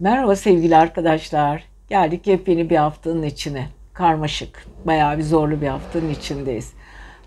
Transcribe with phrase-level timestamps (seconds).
[0.00, 1.64] Merhaba sevgili arkadaşlar.
[1.88, 3.68] Geldik yepyeni bir haftanın içine.
[3.92, 6.72] Karmaşık, bayağı bir zorlu bir haftanın içindeyiz.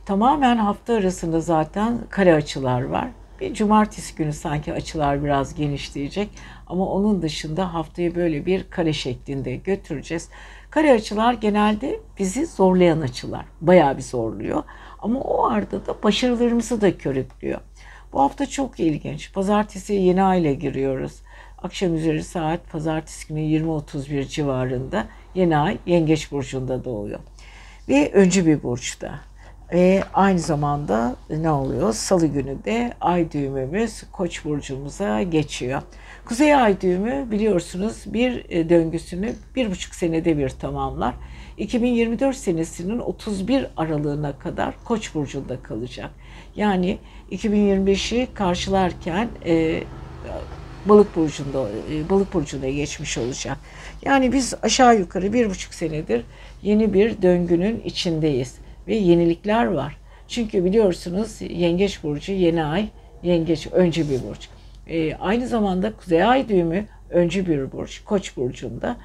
[0.05, 3.07] Tamamen hafta arasında zaten kare açılar var.
[3.41, 6.29] Bir cumartesi günü sanki açılar biraz genişleyecek.
[6.67, 10.29] Ama onun dışında haftayı böyle bir kare şeklinde götüreceğiz.
[10.69, 13.45] Kare açılar genelde bizi zorlayan açılar.
[13.61, 14.63] Bayağı bir zorluyor.
[14.99, 17.59] Ama o arada da başarılarımızı da körüklüyor.
[18.13, 19.33] Bu hafta çok ilginç.
[19.33, 21.21] Pazartesi yeni ayla giriyoruz.
[21.63, 27.19] Akşam üzeri saat pazartesi günü 20.31 civarında yeni ay Yengeç Burcu'nda doğuyor.
[27.89, 29.19] Ve öncü bir burçta.
[29.73, 31.93] Ve aynı zamanda ne oluyor?
[31.93, 35.81] Salı günü de ay düğümümüz Koç burcumuza geçiyor.
[36.25, 41.15] Kuzey ay düğümü biliyorsunuz bir e, döngüsünü bir buçuk senede bir tamamlar.
[41.57, 46.09] 2024 senesinin 31 aralığına kadar Koç burcunda kalacak.
[46.55, 46.97] Yani
[47.31, 49.83] 2025'i karşılarken e,
[50.85, 53.57] balık burcunda e, balık burcuna geçmiş olacak.
[54.05, 56.23] Yani biz aşağı yukarı bir buçuk senedir
[56.63, 58.55] yeni bir döngünün içindeyiz
[58.87, 59.97] ve yenilikler var.
[60.27, 62.89] Çünkü biliyorsunuz Yengeç burcu yeni ay
[63.23, 64.49] Yengeç öncü bir burç.
[64.87, 68.97] E, aynı zamanda Kuzey Ay düğümü öncü bir burç Koç burcunda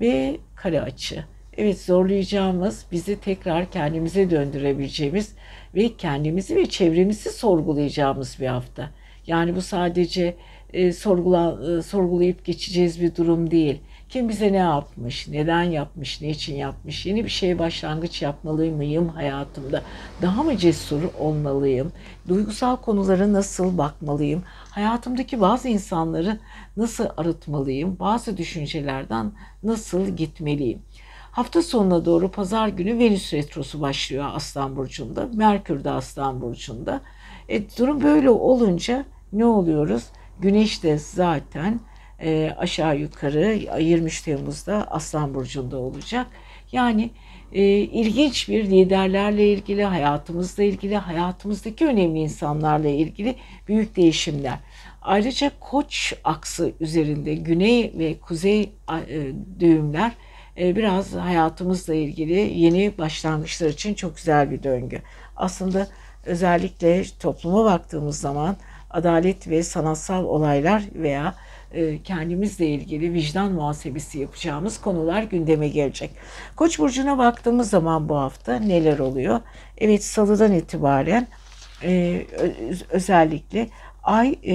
[0.00, 1.24] ve kare açı.
[1.56, 5.32] Evet zorlayacağımız, bizi tekrar kendimize döndürebileceğimiz
[5.74, 8.90] ve kendimizi ve çevremizi sorgulayacağımız bir hafta.
[9.26, 10.34] Yani bu sadece
[10.76, 13.80] e, sorgula, e, sorgulayıp geçeceğiz bir durum değil.
[14.08, 19.08] Kim bize ne yapmış, neden yapmış, ne için yapmış, yeni bir şeye başlangıç yapmalı mıyım
[19.08, 19.82] hayatımda?
[20.22, 21.92] Daha mı cesur olmalıyım?
[22.28, 24.42] Duygusal konulara nasıl bakmalıyım?
[24.70, 26.38] Hayatımdaki bazı insanları
[26.76, 27.98] nasıl arıtmalıyım?
[27.98, 29.32] Bazı düşüncelerden
[29.62, 30.82] nasıl gitmeliyim?
[31.32, 35.28] Hafta sonuna doğru pazar günü Venüs retrosu başlıyor Aslan Burcu'nda.
[35.34, 37.00] Merkür de Aslan Burcu'nda.
[37.48, 40.04] E, durum böyle olunca ne oluyoruz?
[40.40, 41.80] Güneş de zaten
[42.20, 46.26] e, aşağı yukarı 23 Temmuz'da Aslan Burcu'nda olacak.
[46.72, 47.10] Yani
[47.52, 53.36] e, ilginç bir liderlerle ilgili, hayatımızla ilgili, hayatımızdaki önemli insanlarla ilgili
[53.68, 54.58] büyük değişimler.
[55.02, 58.62] Ayrıca Koç aksı üzerinde güney ve kuzey
[59.08, 60.12] e, düğümler
[60.58, 65.02] e, biraz hayatımızla ilgili yeni başlangıçlar için çok güzel bir döngü.
[65.36, 65.88] Aslında
[66.26, 68.56] özellikle topluma baktığımız zaman
[68.96, 71.34] adalet ve sanatsal olaylar veya
[71.72, 76.10] e, kendimizle ilgili vicdan muhasebesi yapacağımız konular gündeme gelecek.
[76.56, 79.40] Koç burcuna baktığımız zaman bu hafta neler oluyor?
[79.78, 81.26] Evet salıdan itibaren
[81.82, 82.22] e,
[82.90, 83.68] özellikle
[84.02, 84.54] ay e,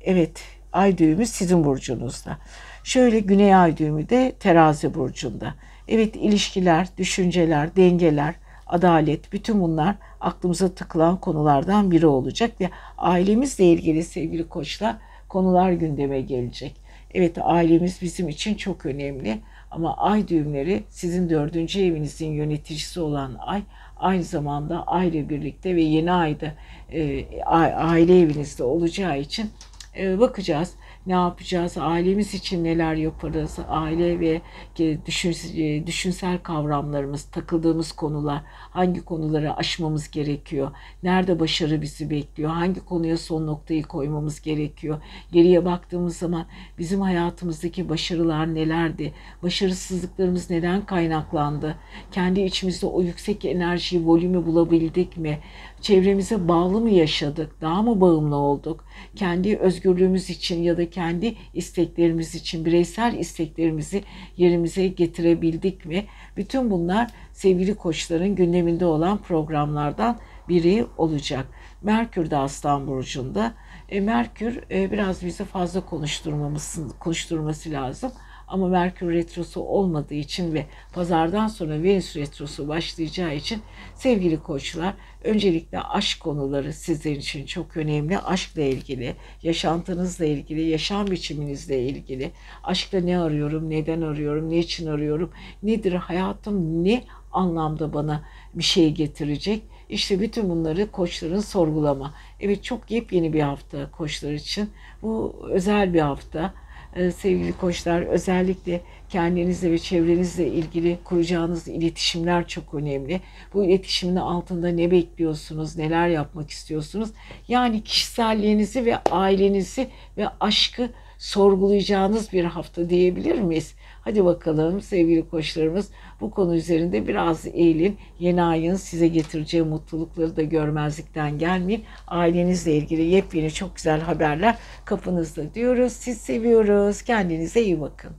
[0.00, 0.42] evet
[0.72, 2.38] ay düğümü sizin burcunuzda.
[2.84, 5.54] Şöyle güney ay düğümü de terazi burcunda.
[5.88, 8.34] Evet ilişkiler, düşünceler, dengeler,
[8.74, 14.96] adalet bütün bunlar aklımıza takılan konulardan biri olacak ve ailemizle ilgili sevgili koçlar
[15.28, 16.74] konular gündeme gelecek.
[17.14, 19.38] Evet ailemiz bizim için çok önemli
[19.70, 23.62] ama ay düğümleri sizin dördüncü evinizin yöneticisi olan ay
[23.96, 26.52] aynı zamanda aile birlikte ve yeni ayda
[26.92, 29.50] e, aile evinizde olacağı için
[29.98, 30.74] e, bakacağız
[31.06, 34.40] ne yapacağız, ailemiz için neler yaparız, aile ve
[34.78, 40.70] e, düşünsel kavramlarımız, takıldığımız konular, hangi konuları aşmamız gerekiyor,
[41.02, 45.00] nerede başarı bizi bekliyor, hangi konuya son noktayı koymamız gerekiyor.
[45.32, 46.46] Geriye baktığımız zaman
[46.78, 51.76] bizim hayatımızdaki başarılar nelerdi, başarısızlıklarımız neden kaynaklandı,
[52.12, 55.38] kendi içimizde o yüksek enerjiyi, volümü bulabildik mi,
[55.84, 58.84] çevremize bağlı mı yaşadık, daha mı bağımlı olduk,
[59.16, 64.04] kendi özgürlüğümüz için ya da kendi isteklerimiz için bireysel isteklerimizi
[64.36, 66.04] yerimize getirebildik mi?
[66.36, 70.18] Bütün bunlar sevgili koçların gündeminde olan programlardan
[70.48, 71.46] biri olacak.
[71.82, 73.54] Merkür de Aslan Burcu'nda.
[73.88, 78.12] E, Merkür e, biraz bizi fazla konuşturmamız, konuşturması lazım.
[78.48, 83.62] Ama Merkür Retrosu olmadığı için ve pazardan sonra Venüs Retrosu başlayacağı için
[83.94, 84.94] sevgili koçlar
[85.24, 88.18] öncelikle aşk konuları sizler için çok önemli.
[88.18, 92.30] Aşkla ilgili, yaşantınızla ilgili, yaşam biçiminizle ilgili.
[92.64, 95.30] Aşkla ne arıyorum, neden arıyorum, ne için arıyorum,
[95.62, 98.22] nedir hayatım, ne anlamda bana
[98.54, 99.62] bir şey getirecek?
[99.88, 102.14] İşte bütün bunları koçların sorgulama.
[102.40, 104.70] Evet çok yepyeni bir hafta koçlar için.
[105.02, 106.54] Bu özel bir hafta
[106.94, 113.20] sevgili koçlar özellikle kendinizle ve çevrenizle ilgili kuracağınız iletişimler çok önemli.
[113.54, 117.10] Bu iletişimin altında ne bekliyorsunuz, neler yapmak istiyorsunuz?
[117.48, 119.88] Yani kişiselliğinizi ve ailenizi
[120.18, 120.88] ve aşkı
[121.18, 123.74] sorgulayacağınız bir hafta diyebilir miyiz?
[124.04, 125.90] Hadi bakalım sevgili koçlarımız
[126.20, 127.98] bu konu üzerinde biraz eğilin.
[128.18, 131.84] Yeni ayın size getireceği mutlulukları da görmezlikten gelmeyin.
[132.06, 135.92] Ailenizle ilgili yepyeni çok güzel haberler kapınızda diyoruz.
[135.92, 137.02] Siz seviyoruz.
[137.02, 138.12] Kendinize iyi bakın.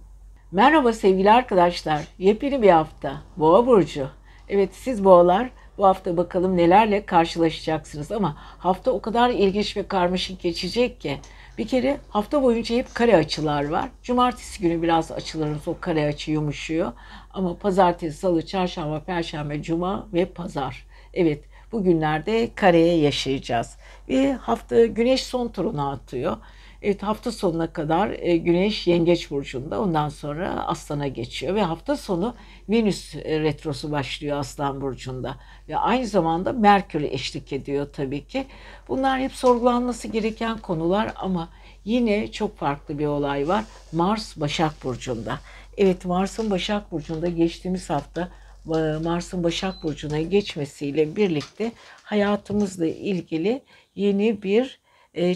[0.51, 2.07] Merhaba sevgili arkadaşlar.
[2.17, 3.21] Yepyeni bir hafta.
[3.37, 4.07] Boğa burcu.
[4.49, 10.41] Evet siz boğalar bu hafta bakalım nelerle karşılaşacaksınız ama hafta o kadar ilginç ve karmaşık
[10.41, 11.17] geçecek ki
[11.57, 13.89] bir kere hafta boyunca hep kare açılar var.
[14.03, 16.91] Cumartesi günü biraz açılarımız o kare açı yumuşuyor.
[17.33, 20.85] Ama pazartesi, salı, çarşamba, perşembe, cuma ve pazar.
[21.13, 23.77] Evet bu günlerde kareye yaşayacağız.
[24.09, 26.37] Ve hafta güneş son turunu atıyor.
[26.81, 32.35] Evet hafta sonuna kadar e, Güneş Yengeç burcunda ondan sonra Aslan'a geçiyor ve hafta sonu
[32.69, 35.35] Venüs e, retrosu başlıyor Aslan burcunda
[35.69, 38.45] ve aynı zamanda Merkür eşlik ediyor tabii ki.
[38.87, 41.49] Bunlar hep sorgulanması gereken konular ama
[41.85, 43.63] yine çok farklı bir olay var.
[43.91, 45.39] Mars Başak burcunda.
[45.77, 48.29] Evet Mars'ın Başak burcunda geçtiğimiz hafta
[48.67, 51.71] e, Mars'ın Başak burcuna geçmesiyle birlikte
[52.03, 53.61] hayatımızla ilgili
[53.95, 54.84] yeni bir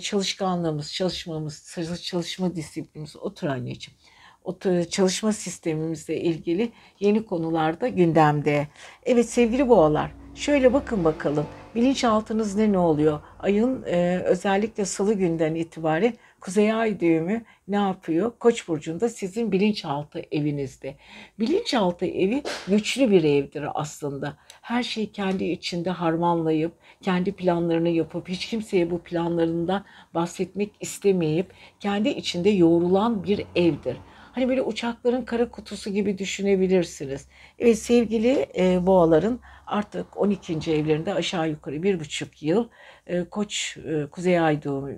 [0.01, 3.99] çalışkanlığımız, çalışmamız, çalışma disiplinimiz otur anneciğim.
[4.43, 8.67] Otur, çalışma sistemimizle ilgili yeni konularda gündemde.
[9.05, 11.45] Evet sevgili boğalar şöyle bakın bakalım
[11.75, 13.19] bilinçaltınız ne ne oluyor?
[13.39, 18.31] Ayın e, özellikle salı günden itibaren Kuzey Ay düğümü ne yapıyor?
[18.39, 20.95] Koç burcunda sizin bilinçaltı evinizde.
[21.39, 24.37] Bilinçaltı evi güçlü bir evdir aslında.
[24.69, 26.71] Her şeyi kendi içinde harmanlayıp,
[27.01, 33.97] kendi planlarını yapıp, hiç kimseye bu planlarından bahsetmek istemeyip, kendi içinde yoğrulan bir evdir.
[34.31, 37.27] Hani böyle uçakların kara kutusu gibi düşünebilirsiniz.
[37.59, 40.53] Evet sevgili e, boğaların artık 12.
[40.73, 42.67] evlerinde aşağı yukarı bir buçuk yıl
[43.07, 44.89] e, Koç e, Kuzey Ay doğumu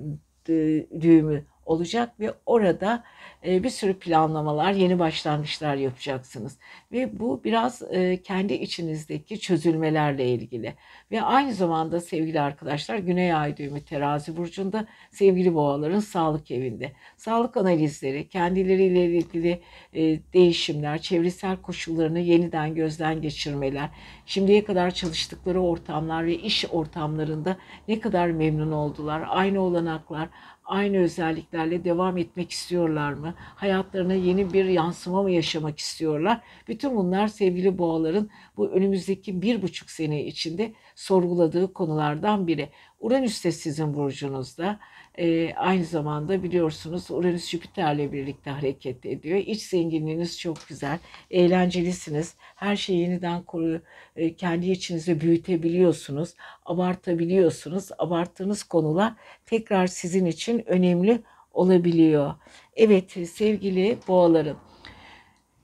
[1.02, 6.58] düğümü olacak ve orada e, bir sürü planlamalar, yeni başlangıçlar yapacaksınız.
[6.92, 10.74] Ve bu biraz e, kendi içinizdeki çözülmelerle ilgili.
[11.12, 16.92] Ve aynı zamanda sevgili arkadaşlar Güney Ay düğümü terazi burcunda sevgili boğaların sağlık evinde.
[17.18, 19.62] Sağlık analizleri, kendileriyle ilgili
[19.94, 23.90] e, değişimler, çevresel koşullarını yeniden gözden geçirmeler,
[24.26, 30.30] şimdiye kadar çalıştıkları ortamlar ve iş ortamlarında ne kadar memnun oldular, aynı olanaklar,
[30.72, 33.34] aynı özelliklerle devam etmek istiyorlar mı?
[33.38, 36.42] Hayatlarına yeni bir yansıma mı yaşamak istiyorlar?
[36.68, 42.70] Bütün bunlar sevgili boğaların bu önümüzdeki bir buçuk sene içinde sorguladığı konulardan biri.
[43.00, 44.80] Uranüs de sizin burcunuzda.
[45.18, 49.38] E, aynı zamanda biliyorsunuz Uranüs Jüpiter'le birlikte hareket ediyor.
[49.38, 51.00] İç zenginliğiniz çok güzel.
[51.32, 52.36] Eğlencelisiniz.
[52.56, 53.82] Her şeyi yeniden koru,
[54.16, 56.34] e, kendi içinize büyütebiliyorsunuz.
[56.66, 57.90] Abartabiliyorsunuz.
[57.98, 59.14] Abarttığınız konular
[59.46, 61.22] tekrar sizin için önemli
[61.54, 62.34] olabiliyor.
[62.76, 64.71] Evet sevgili boğalarım.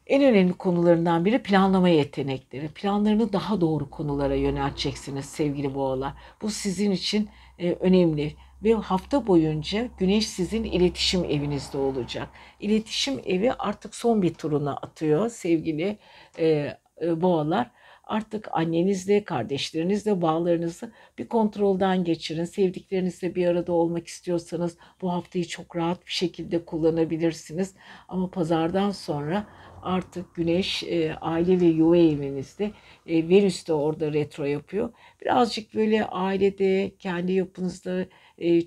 [0.08, 2.68] En önemli konularından biri planlama yetenekleri.
[2.68, 6.14] Planlarını daha doğru konulara yönelteceksiniz sevgili boğalar.
[6.42, 8.34] Bu sizin için e, önemli
[8.64, 12.30] ve hafta boyunca Güneş sizin iletişim evinizde olacak.
[12.60, 15.98] İletişim evi artık son bir turuna atıyor sevgili
[16.40, 17.72] e, e, boğalar.
[18.04, 22.46] Artık annenizle, kardeşlerinizle bağlarınızı bir kontrolden geçirin.
[22.46, 27.74] Sevdiklerinizle bir arada olmak istiyorsanız bu haftayı çok rahat bir şekilde kullanabilirsiniz.
[28.08, 29.48] Ama pazardan sonra
[29.84, 32.72] artık Güneş e, aile ve yuva evinizde.
[33.08, 34.94] E, Venüs de orada retro yapıyor.
[35.22, 38.06] Birazcık böyle ailede, kendi yapınızda,
[38.42, 38.62] e,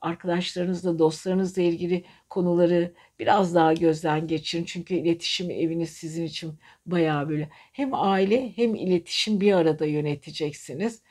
[0.00, 4.64] arkadaşlarınızla, dostlarınızla ilgili konuları biraz daha gözden geçirin.
[4.64, 6.54] Çünkü iletişim eviniz sizin için
[6.86, 11.02] bayağı böyle hem aile hem iletişim bir arada yöneteceksiniz.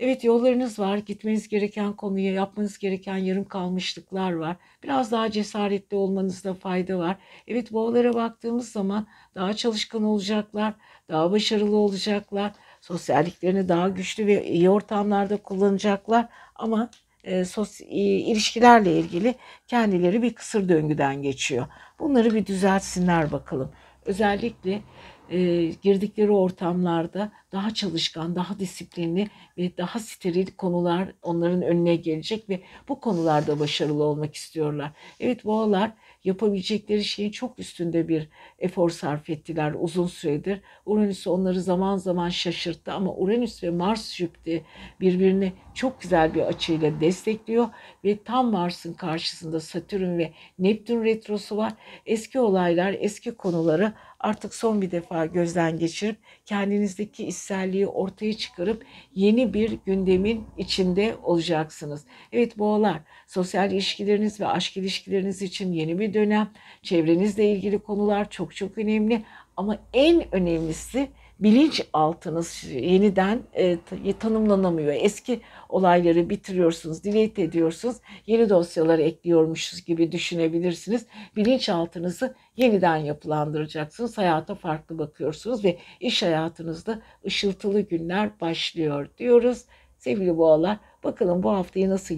[0.00, 0.96] Evet yollarınız var.
[0.98, 4.56] Gitmeniz gereken konuya yapmanız gereken yarım kalmışlıklar var.
[4.82, 7.16] Biraz daha cesaretli olmanızda fayda var.
[7.46, 10.74] Evet boğalara baktığımız zaman daha çalışkan olacaklar,
[11.08, 12.52] daha başarılı olacaklar.
[12.80, 16.28] Sosyalliklerini daha güçlü ve iyi ortamlarda kullanacaklar.
[16.54, 16.90] Ama
[17.24, 19.34] e, sos, e, ilişkilerle ilgili
[19.66, 21.66] kendileri bir kısır döngüden geçiyor.
[21.98, 23.72] Bunları bir düzeltsinler bakalım.
[24.04, 24.82] Özellikle
[25.30, 32.60] e, girdikleri ortamlarda daha çalışkan, daha disiplinli ve daha steril konular onların önüne gelecek ve
[32.88, 34.92] bu konularda başarılı olmak istiyorlar.
[35.20, 35.92] Evet boğalar
[36.24, 40.60] yapabilecekleri şeyin çok üstünde bir efor sarf ettiler uzun süredir.
[40.86, 44.60] Uranüs onları zaman zaman şaşırttı ama Uranüs ve Mars Jüpiter
[45.00, 47.68] birbirini çok güzel bir açıyla destekliyor
[48.04, 51.72] ve tam Mars'ın karşısında Satürn ve Neptün retrosu var.
[52.06, 58.84] Eski olaylar, eski konuları artık son bir defa gözden geçirip kendinizdeki içselliği ortaya çıkarıp
[59.14, 62.04] yeni bir gündemin içinde olacaksınız.
[62.32, 66.50] Evet boğalar sosyal ilişkileriniz ve aşk ilişkileriniz için yeni bir dönem.
[66.82, 69.22] Çevrenizle ilgili konular çok çok önemli
[69.56, 71.08] ama en önemlisi
[71.40, 73.78] bilinç altınız yeniden e,
[74.18, 74.94] tanımlanamıyor.
[74.98, 77.96] Eski olayları bitiriyorsunuz, delete ediyorsunuz.
[78.26, 81.06] Yeni dosyaları ekliyormuşuz gibi düşünebilirsiniz.
[81.36, 84.18] Bilinç altınızı yeniden yapılandıracaksınız.
[84.18, 89.64] Hayata farklı bakıyorsunuz ve iş hayatınızda ışıltılı günler başlıyor diyoruz.
[89.98, 92.14] Sevgili boğalar bakalım bu haftayı nasıl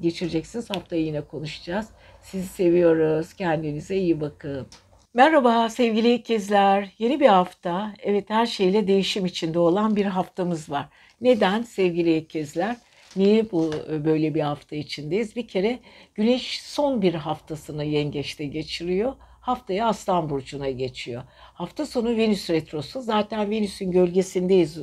[0.00, 0.70] geçireceksiniz?
[0.70, 1.88] Haftayı yine konuşacağız.
[2.22, 3.32] Sizi seviyoruz.
[3.34, 4.66] Kendinize iyi bakın.
[5.14, 6.88] Merhaba sevgili ikizler.
[6.98, 7.94] Yeni bir hafta.
[8.02, 10.88] Evet her şeyle değişim içinde olan bir haftamız var.
[11.20, 12.76] Neden sevgili ikizler?
[13.16, 13.72] Niye bu
[14.04, 15.36] böyle bir hafta içindeyiz?
[15.36, 15.78] Bir kere
[16.14, 19.12] Güneş son bir haftasını yengeçte geçiriyor.
[19.40, 21.22] Haftaya Aslan Burcu'na geçiyor.
[21.54, 23.02] Hafta sonu Venüs Retrosu.
[23.02, 24.78] Zaten Venüs'ün gölgesindeyiz,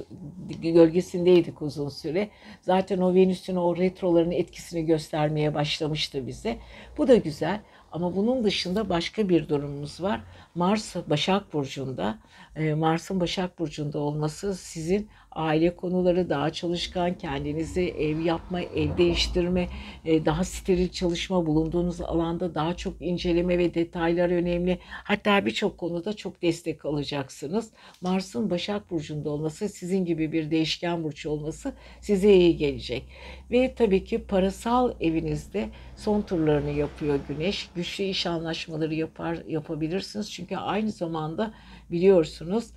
[0.62, 2.30] gölgesindeydik uzun süre.
[2.62, 6.58] Zaten o Venüs'ün o retroların etkisini göstermeye başlamıştı bize.
[6.98, 7.62] Bu da güzel.
[7.92, 10.22] Ama bunun dışında başka bir durumumuz var.
[10.56, 12.20] Mars Başak Burcu'nda.
[12.56, 19.68] Ee, Mars'ın Başak Burcu'nda olması sizin aile konuları daha çalışkan, kendinize ev yapma, ev değiştirme,
[20.06, 24.80] e, daha steril çalışma, bulunduğunuz alanda daha çok inceleme ve detaylar önemli.
[25.04, 27.70] Hatta birçok konuda çok destek alacaksınız.
[28.02, 33.04] Mars'ın Başak Burcu'nda olması, sizin gibi bir değişken burcu olması size iyi gelecek.
[33.52, 37.70] Ve tabii ki parasal evinizde son turlarını yapıyor Güneş.
[37.76, 40.32] Güçlü iş anlaşmaları yapar yapabilirsiniz.
[40.32, 41.54] Çünkü aynı zamanda
[41.92, 42.72] biliyorsunuz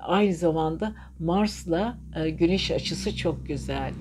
[0.00, 3.92] aynı zamanda Mars'la e, Güneş açısı çok güzel.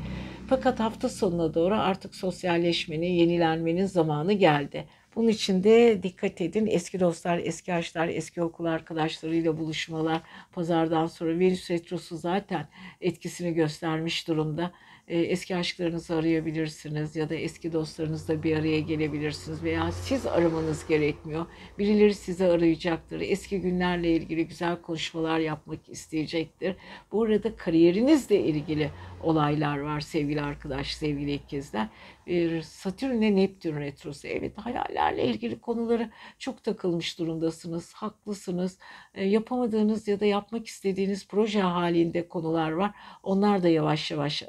[0.50, 4.86] Fakat hafta sonuna doğru artık sosyalleşmenin, yenilenmenin zamanı geldi.
[5.16, 6.68] Bunun için de dikkat edin.
[6.68, 10.22] Eski dostlar, eski aşklar, eski okul arkadaşlarıyla buluşmalar,
[10.52, 12.68] pazardan sonra Venüs Retrosu zaten
[13.02, 14.72] etkisini göstermiş durumda.
[15.08, 21.46] E, eski aşklarınızı arayabilirsiniz ya da eski dostlarınızla bir araya gelebilirsiniz veya siz aramanız gerekmiyor.
[21.80, 23.22] Birileri sizi arayacaktır.
[23.22, 26.76] Eski günlerle ilgili güzel konuşmalar yapmak isteyecektir.
[27.12, 28.90] Bu arada kariyerinizle ilgili
[29.24, 31.88] olaylar var sevgili arkadaş, sevgili ikizler.
[32.28, 34.28] Bir Satürn ve Neptün retrosu.
[34.28, 36.10] Evet hayallerle ilgili konuları
[36.40, 37.94] çok takılmış durumdasınız.
[37.94, 38.80] Haklısınız.
[39.14, 42.92] E, yapamadığınız ya da yapmak istediğiniz proje halinde konular var.
[43.24, 44.44] Onlar da yavaş yavaş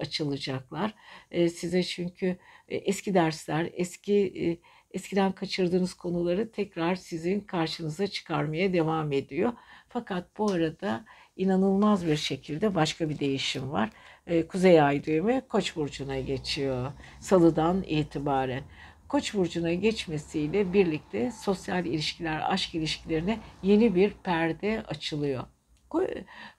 [0.48, 0.94] açılacaklar.
[1.30, 2.36] E, size çünkü
[2.68, 4.60] e, eski dersler, eski
[4.90, 9.52] eskiden kaçırdığınız konuları tekrar sizin karşınıza çıkarmaya devam ediyor.
[9.88, 11.04] Fakat bu arada
[11.36, 13.90] inanılmaz bir şekilde başka bir değişim var.
[14.26, 16.92] Ee, Kuzey Ay düğümü Koç burcuna geçiyor.
[17.20, 18.62] Salıdan itibaren.
[19.08, 25.44] Koç burcuna geçmesiyle birlikte sosyal ilişkiler, aşk ilişkilerine yeni bir perde açılıyor.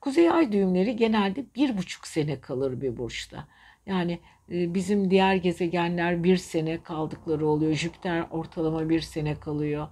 [0.02, 3.48] Kuzey ay düğümleri genelde bir buçuk sene kalır bir burçta.
[3.88, 4.20] Yani
[4.52, 7.74] e, bizim diğer gezegenler bir sene kaldıkları oluyor.
[7.74, 9.88] Jüpiter ortalama bir sene kalıyor.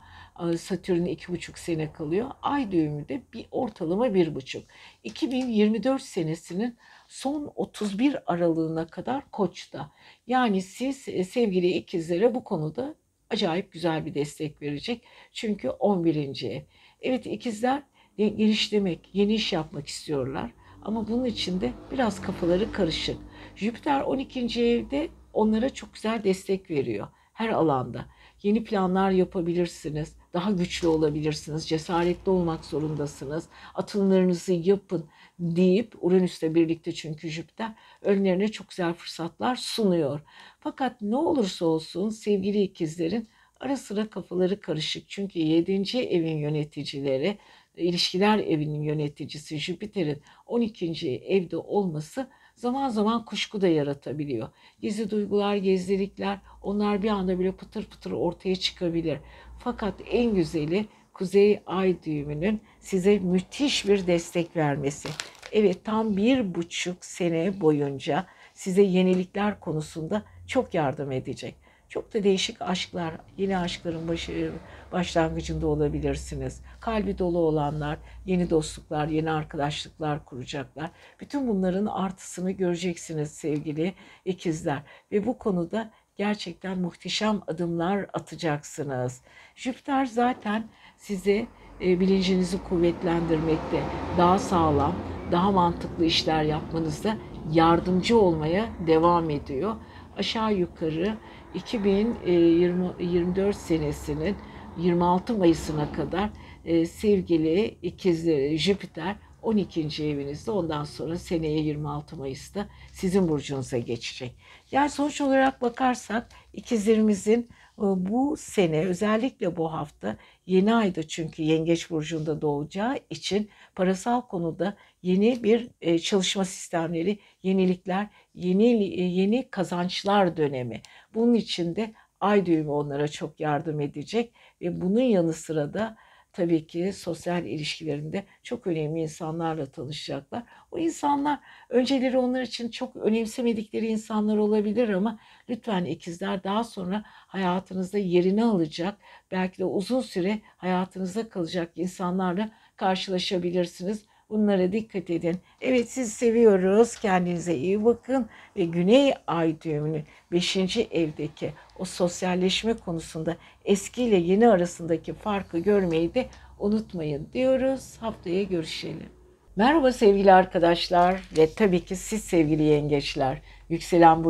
[0.57, 2.31] Satürn iki buçuk sene kalıyor.
[2.41, 4.63] Ay düğümü de bir ortalama bir buçuk.
[5.03, 9.91] 2024 senesinin son 31 aralığına kadar Koç'ta.
[10.27, 12.95] Yani siz e, sevgili ikizlere bu konuda
[13.29, 15.01] acayip güzel bir destek verecek.
[15.33, 16.43] Çünkü 11.
[16.43, 16.61] ev.
[17.01, 17.83] Evet ikizler
[18.17, 20.51] geliştirmek, yeni iş yapmak istiyorlar.
[20.81, 23.17] Ama bunun için de biraz kafaları karışık.
[23.55, 24.63] Jüpiter 12.
[24.65, 28.05] evde onlara çok güzel destek veriyor her alanda.
[28.43, 30.15] Yeni planlar yapabilirsiniz.
[30.33, 31.67] Daha güçlü olabilirsiniz.
[31.67, 33.49] Cesaretli olmak zorundasınız.
[33.75, 35.05] Atımlarınızı yapın
[35.39, 37.71] deyip Uranüs'le birlikte çünkü Jüpiter
[38.01, 40.21] önlerine çok güzel fırsatlar sunuyor.
[40.59, 43.27] Fakat ne olursa olsun sevgili ikizlerin
[43.59, 45.09] ara sıra kafaları karışık.
[45.09, 45.97] Çünkü 7.
[45.97, 47.37] evin yöneticileri,
[47.77, 51.09] ilişkiler evinin yöneticisi Jüpiter'in 12.
[51.27, 54.50] evde olması zaman zaman kuşku da yaratabiliyor.
[54.81, 59.19] Gizli duygular, gizlilikler onlar bir anda bile pıtır pıtır ortaya çıkabilir.
[59.59, 65.09] Fakat en güzeli Kuzey Ay düğümünün size müthiş bir destek vermesi.
[65.51, 71.55] Evet tam bir buçuk sene boyunca size yenilikler konusunda çok yardım edecek.
[71.95, 74.51] Çok da değişik aşklar, yeni aşkların başı,
[74.91, 76.61] başlangıcında olabilirsiniz.
[76.79, 80.91] Kalbi dolu olanlar, yeni dostluklar, yeni arkadaşlıklar kuracaklar.
[81.19, 83.93] Bütün bunların artısını göreceksiniz sevgili
[84.25, 84.81] ikizler.
[85.11, 89.21] Ve bu konuda gerçekten muhteşem adımlar atacaksınız.
[89.55, 91.47] Jüpiter zaten sizi
[91.81, 93.83] e, bilincinizi kuvvetlendirmekte,
[94.17, 94.95] daha sağlam,
[95.31, 97.17] daha mantıklı işler yapmanızda
[97.51, 99.75] yardımcı olmaya devam ediyor.
[100.17, 101.17] Aşağı yukarı
[101.55, 104.35] 2024 senesinin
[104.77, 106.29] 26 Mayıs'ına kadar
[106.65, 110.03] e, sevgili ikizleri Jüpiter 12.
[110.03, 114.35] evinizde ondan sonra seneye 26 Mayıs'ta sizin burcunuza geçecek.
[114.71, 121.89] Yani sonuç olarak bakarsak ikizlerimizin e, bu sene özellikle bu hafta yeni ayda çünkü Yengeç
[121.89, 130.38] burcunda doğacağı için parasal konuda yeni bir e, çalışma sistemleri, yenilikler, yeni e, yeni kazançlar
[130.38, 130.81] dönemi.
[131.15, 135.98] Bunun için de ay düğümü onlara çok yardım edecek ve bunun yanı sıra da
[136.34, 140.43] tabii ki sosyal ilişkilerinde çok önemli insanlarla tanışacaklar.
[140.72, 145.19] O insanlar önceleri onlar için çok önemsemedikleri insanlar olabilir ama
[145.50, 148.98] lütfen ikizler daha sonra hayatınızda yerini alacak,
[149.31, 154.05] belki de uzun süre hayatınızda kalacak insanlarla karşılaşabilirsiniz.
[154.29, 155.38] Bunlara dikkat edin.
[155.62, 156.96] Evet sizi seviyoruz.
[156.96, 158.29] Kendinize iyi bakın.
[158.58, 160.58] Ve Güney Ay düğümünün 5.
[160.77, 166.27] evdeki o sosyalleşme konusunda eski ile yeni arasındaki farkı görmeyi de
[166.60, 167.98] unutmayın diyoruz.
[168.00, 169.10] Haftaya görüşelim.
[169.55, 174.24] Merhaba sevgili arkadaşlar ve tabii ki siz sevgili yengeçler, yükselen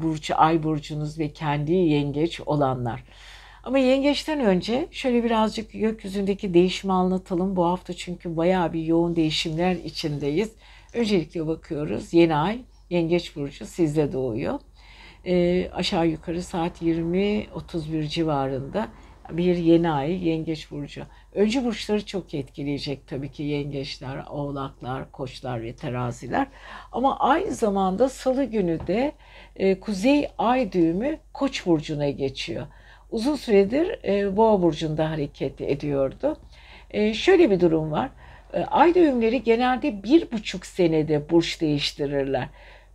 [0.00, 3.04] burcu, ay burcunuz ve kendi yengeç olanlar.
[3.68, 7.56] Ama yengeçten önce şöyle birazcık gökyüzündeki değişimi anlatalım.
[7.56, 10.52] Bu hafta çünkü bayağı bir yoğun değişimler içindeyiz.
[10.94, 12.14] Öncelikle bakıyoruz.
[12.14, 12.60] Yeni ay
[12.90, 14.60] yengeç burcu sizde doğuyor.
[15.26, 18.88] E, aşağı yukarı saat 20-31 civarında
[19.30, 21.02] bir yeni ay yengeç burcu.
[21.34, 26.46] Öncü burçları çok etkileyecek tabii ki yengeçler, oğlaklar, koçlar ve teraziler.
[26.92, 29.12] Ama aynı zamanda salı günü de
[29.56, 32.66] e, kuzey ay düğümü koç burcuna geçiyor
[33.10, 36.36] uzun süredir e, Boğa burcunda hareket ediyordu.
[36.90, 38.10] E, şöyle bir durum var.
[38.54, 42.48] E, ay düğümleri genelde bir buçuk senede burç değiştirirler.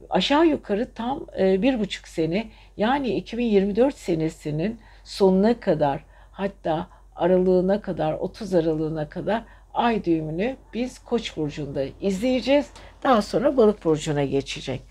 [0.09, 8.13] Aşağı yukarı tam e, bir buçuk sene yani 2024 senesinin sonuna kadar hatta aralığına kadar
[8.13, 9.43] 30 aralığına kadar
[9.73, 12.69] ay düğümünü biz Koç burcunda izleyeceğiz.
[13.03, 14.81] Daha sonra Balık burcuna geçecek.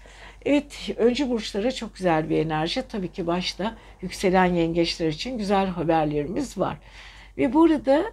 [0.45, 2.83] Evet, öncü burçlara çok güzel bir enerji.
[2.89, 6.79] Tabii ki başta yükselen yengeçler için güzel haberlerimiz var.
[7.39, 8.05] Ve burada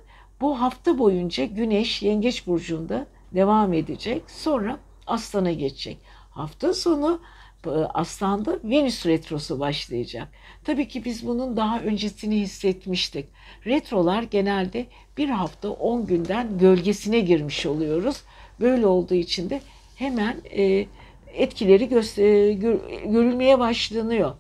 [0.42, 4.24] bu hafta boyunca Güneş Yengeç burcunda devam edecek.
[4.28, 5.98] Sonra Aslan'a geçecek.
[6.32, 7.22] Hafta sonu
[7.66, 10.28] e, Aslan'da Venüs retrosu başlayacak.
[10.64, 13.26] Tabii ki biz bunun daha öncesini hissetmiştik.
[13.66, 14.86] Retrolar genelde
[15.18, 18.24] bir hafta 10 günden gölgesine girmiş oluyoruz.
[18.60, 19.62] Böyle olduğu için de
[19.96, 20.86] hemen e,
[21.34, 22.52] etkileri göster
[23.06, 24.32] görülmeye başlanıyor.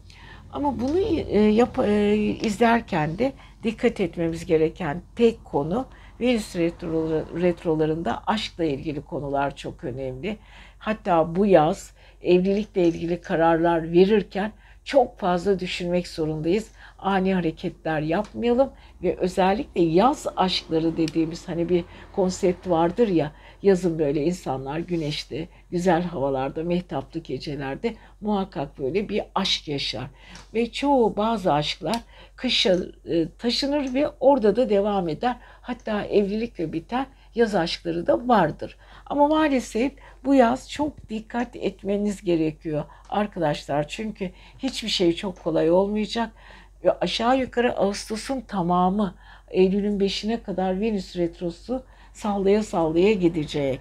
[0.54, 5.86] Ama bunu e, yap, e, izlerken de dikkat etmemiz gereken tek konu
[6.22, 6.56] Venüs
[7.42, 10.38] retrolarında aşkla ilgili konular çok önemli.
[10.80, 14.52] Hatta bu yaz evlilikle ilgili kararlar verirken
[14.90, 16.72] çok fazla düşünmek zorundayız.
[17.00, 18.72] Ani hareketler yapmayalım
[19.04, 21.84] ve özellikle yaz aşkları dediğimiz hani bir
[22.16, 29.68] konsept vardır ya yazın böyle insanlar güneşte, güzel havalarda, mehtaplı gecelerde muhakkak böyle bir aşk
[29.68, 30.08] yaşar.
[30.54, 32.00] Ve çoğu bazı aşklar
[32.36, 35.36] kışa e, taşınır ve orada da devam eder.
[35.62, 38.78] Hatta evlilikle biter yaz aşkları da vardır.
[39.06, 39.92] Ama maalesef
[40.26, 43.88] bu yaz çok dikkat etmeniz gerekiyor arkadaşlar.
[43.88, 46.30] Çünkü hiçbir şey çok kolay olmayacak.
[47.02, 49.16] Aşağı yukarı Ağustos'un tamamı
[49.50, 53.80] Eylül'ün 5'ine kadar Venüs retrosu sallaya sallaya gidecek.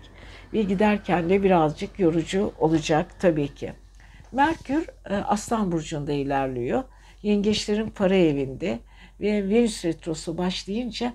[0.52, 3.72] Ve giderken de birazcık yorucu olacak tabii ki.
[4.32, 6.84] Merkür e, Aslan Burcu'nda ilerliyor.
[7.22, 8.78] Yengeçlerin para evinde
[9.20, 11.12] ve Venüs retrosu başlayınca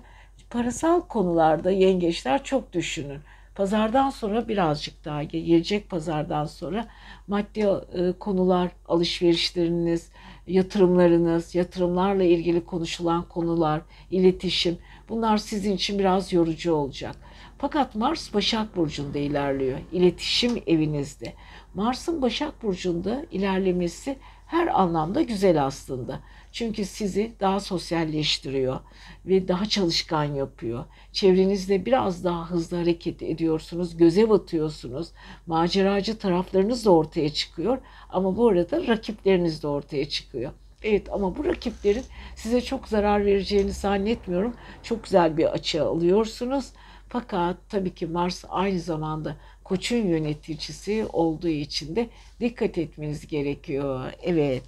[0.54, 3.20] parasal konularda yengeçler çok düşünün.
[3.54, 6.86] Pazardan sonra birazcık daha gelecek pazardan sonra
[7.28, 10.10] maddi e, konular, alışverişleriniz,
[10.46, 17.16] yatırımlarınız, yatırımlarla ilgili konuşulan konular, iletişim bunlar sizin için biraz yorucu olacak.
[17.58, 19.78] Fakat Mars Başak Burcu'nda ilerliyor.
[19.92, 21.32] İletişim evinizde.
[21.74, 26.20] Mars'ın Başak Burcu'nda ilerlemesi her anlamda güzel aslında.
[26.54, 28.80] Çünkü sizi daha sosyalleştiriyor
[29.26, 30.84] ve daha çalışkan yapıyor.
[31.12, 35.08] Çevrenizde biraz daha hızlı hareket ediyorsunuz, göze batıyorsunuz.
[35.46, 37.78] Maceracı taraflarınız da ortaya çıkıyor
[38.10, 40.52] ama bu arada rakipleriniz de ortaya çıkıyor.
[40.82, 42.04] Evet ama bu rakiplerin
[42.36, 44.54] size çok zarar vereceğini zannetmiyorum.
[44.82, 46.66] Çok güzel bir açı alıyorsunuz.
[47.08, 52.08] Fakat tabii ki Mars aynı zamanda koçun yöneticisi olduğu için de
[52.40, 54.12] dikkat etmeniz gerekiyor.
[54.22, 54.64] Evet.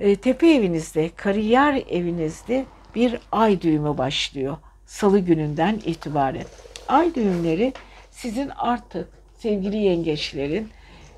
[0.00, 4.56] E, tepe evinizde, kariyer evinizde bir ay düğümü başlıyor.
[4.86, 6.44] Salı gününden itibaren.
[6.88, 7.72] Ay düğümleri
[8.10, 9.08] sizin artık
[9.38, 10.68] sevgili yengeçlerin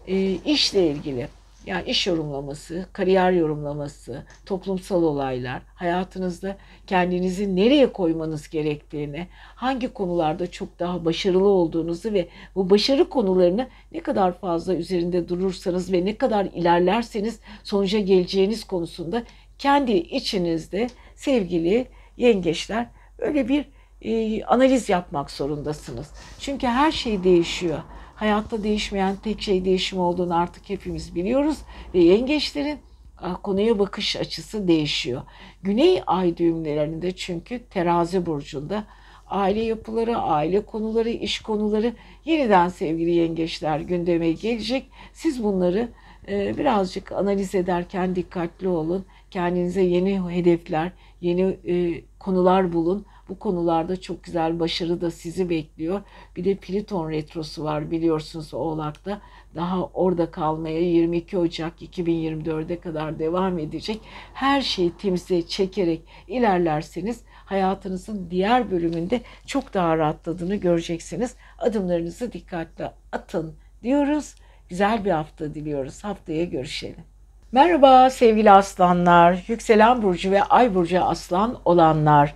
[0.06, 1.28] e, işle ilgili,
[1.66, 10.78] Yani iş yorumlaması, kariyer yorumlaması, toplumsal olaylar, hayatınızda kendinizi nereye koymanız gerektiğini, hangi konularda çok
[10.78, 16.44] daha başarılı olduğunuzu ve bu başarı konularını ne kadar fazla üzerinde durursanız ve ne kadar
[16.44, 19.22] ilerlerseniz sonuca geleceğiniz konusunda
[19.58, 22.86] kendi içinizde sevgili yengeçler
[23.18, 23.64] öyle bir
[24.02, 26.10] e, analiz yapmak zorundasınız.
[26.40, 27.78] Çünkü her şey değişiyor.
[28.20, 31.58] Hayatta değişmeyen tek şey değişim olduğunu artık hepimiz biliyoruz
[31.94, 32.78] ve yengeçlerin
[33.42, 35.22] konuya bakış açısı değişiyor.
[35.62, 38.84] Güney ay düğümlerinde çünkü terazi burcunda
[39.26, 44.86] aile yapıları, aile konuları, iş konuları yeniden sevgili yengeçler gündeme gelecek.
[45.12, 45.88] Siz bunları
[46.28, 49.04] e, birazcık analiz ederken dikkatli olun.
[49.30, 53.06] Kendinize yeni hedefler, yeni e, konular bulun.
[53.30, 56.00] Bu konularda çok güzel başarı da sizi bekliyor.
[56.36, 59.20] Bir de Pliton retrosu var biliyorsunuz Oğlak'ta.
[59.54, 64.00] Daha orada kalmaya 22 Ocak 2024'e kadar devam edecek.
[64.34, 71.34] Her şeyi temize çekerek ilerlerseniz hayatınızın diğer bölümünde çok daha rahatladığını göreceksiniz.
[71.58, 74.34] Adımlarınızı dikkatle atın diyoruz.
[74.68, 76.04] Güzel bir hafta diliyoruz.
[76.04, 77.04] Haftaya görüşelim.
[77.52, 82.34] Merhaba sevgili aslanlar, yükselen burcu ve ay burcu aslan olanlar.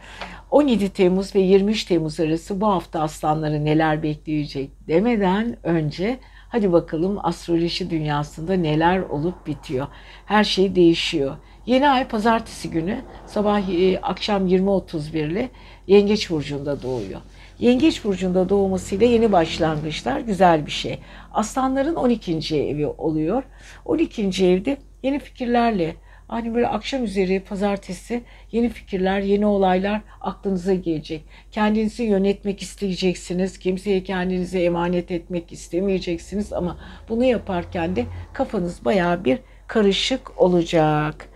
[0.54, 7.18] 17 Temmuz ve 23 Temmuz arası bu hafta aslanları neler bekleyecek demeden önce hadi bakalım
[7.22, 9.86] astroloji dünyasında neler olup bitiyor.
[10.26, 11.36] Her şey değişiyor.
[11.66, 15.50] Yeni ay pazartesi günü sabah e, akşam 20.31 ile
[15.86, 17.20] Yengeç burcunda doğuyor.
[17.58, 20.98] Yengeç burcunda doğmasıyla yeni başlangıçlar güzel bir şey.
[21.32, 22.56] Aslanların 12.
[22.56, 23.42] evi oluyor.
[23.84, 24.46] 12.
[24.46, 25.96] evde yeni fikirlerle,
[26.28, 31.24] Hani böyle akşam üzeri pazartesi yeni fikirler, yeni olaylar aklınıza gelecek.
[31.50, 33.58] Kendinizi yönetmek isteyeceksiniz.
[33.58, 41.28] Kimseye kendinizi emanet etmek istemeyeceksiniz ama bunu yaparken de kafanız baya bir karışık olacak.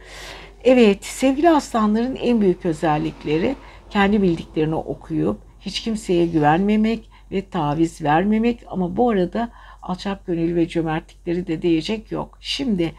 [0.65, 3.57] Evet, sevgili aslanların en büyük özellikleri
[3.91, 9.51] kendi bildiklerini okuyup hiç kimseye güvenmemek ve taviz vermemek ama bu arada
[9.83, 12.39] alçak gönül ve cömertlikleri de diyecek yok.
[12.41, 12.95] Şimdi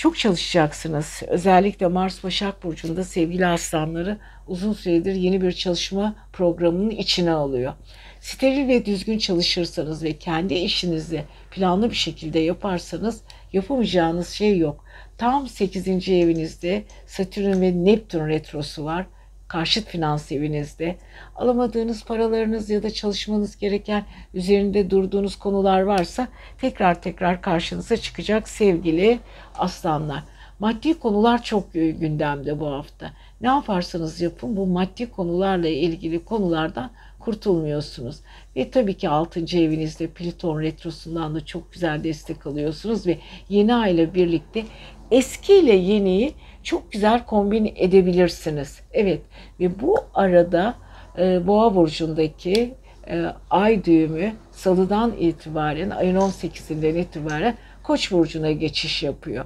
[0.00, 1.22] çok çalışacaksınız.
[1.28, 7.72] Özellikle Mars Başak Burcu'nda sevgili aslanları uzun süredir yeni bir çalışma programının içine alıyor.
[8.20, 13.20] Steril ve düzgün çalışırsanız ve kendi işinizi planlı bir şekilde yaparsanız
[13.52, 14.84] yapamayacağınız şey yok.
[15.18, 16.08] Tam 8.
[16.08, 19.06] evinizde Satürn ve Neptün retrosu var
[19.50, 20.96] karşıt finans evinizde
[21.36, 29.18] alamadığınız paralarınız ya da çalışmanız gereken üzerinde durduğunuz konular varsa tekrar tekrar karşınıza çıkacak sevgili
[29.58, 30.22] aslanlar.
[30.58, 33.12] Maddi konular çok gündemde bu hafta.
[33.40, 38.16] Ne yaparsanız yapın bu maddi konularla ilgili konulardan kurtulmuyorsunuz.
[38.56, 39.40] Ve tabii ki 6.
[39.40, 44.64] evinizde Plüton retrosundan da çok güzel destek alıyorsunuz ve yeni ay ile birlikte
[45.10, 48.80] eski ile yeniyi çok güzel kombin edebilirsiniz.
[48.92, 49.20] Evet
[49.60, 50.74] ve bu arada
[51.18, 52.74] e, Boğa burcundaki
[53.08, 59.44] e, ay düğümü salıdan itibaren ayın 18'inden itibaren Koç burcuna geçiş yapıyor.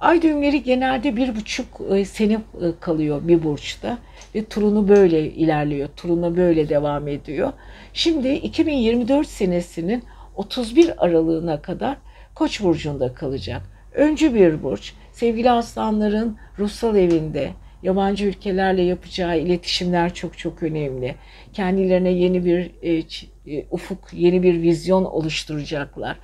[0.00, 2.38] Ay düğümleri genelde bir buçuk e, sene e,
[2.80, 3.98] kalıyor bir burçta
[4.34, 5.88] ve turunu böyle ilerliyor.
[5.96, 7.52] Turuna böyle devam ediyor.
[7.92, 10.04] Şimdi 2024 senesinin
[10.36, 11.96] 31 aralığına kadar
[12.34, 13.62] Koç burcunda kalacak.
[13.92, 17.50] Öncü bir burç sevgili aslanların ruhsal evinde
[17.82, 21.14] yabancı ülkelerle yapacağı iletişimler çok çok önemli.
[21.52, 23.02] Kendilerine yeni bir e,
[23.56, 26.16] e, ufuk, yeni bir vizyon oluşturacaklar.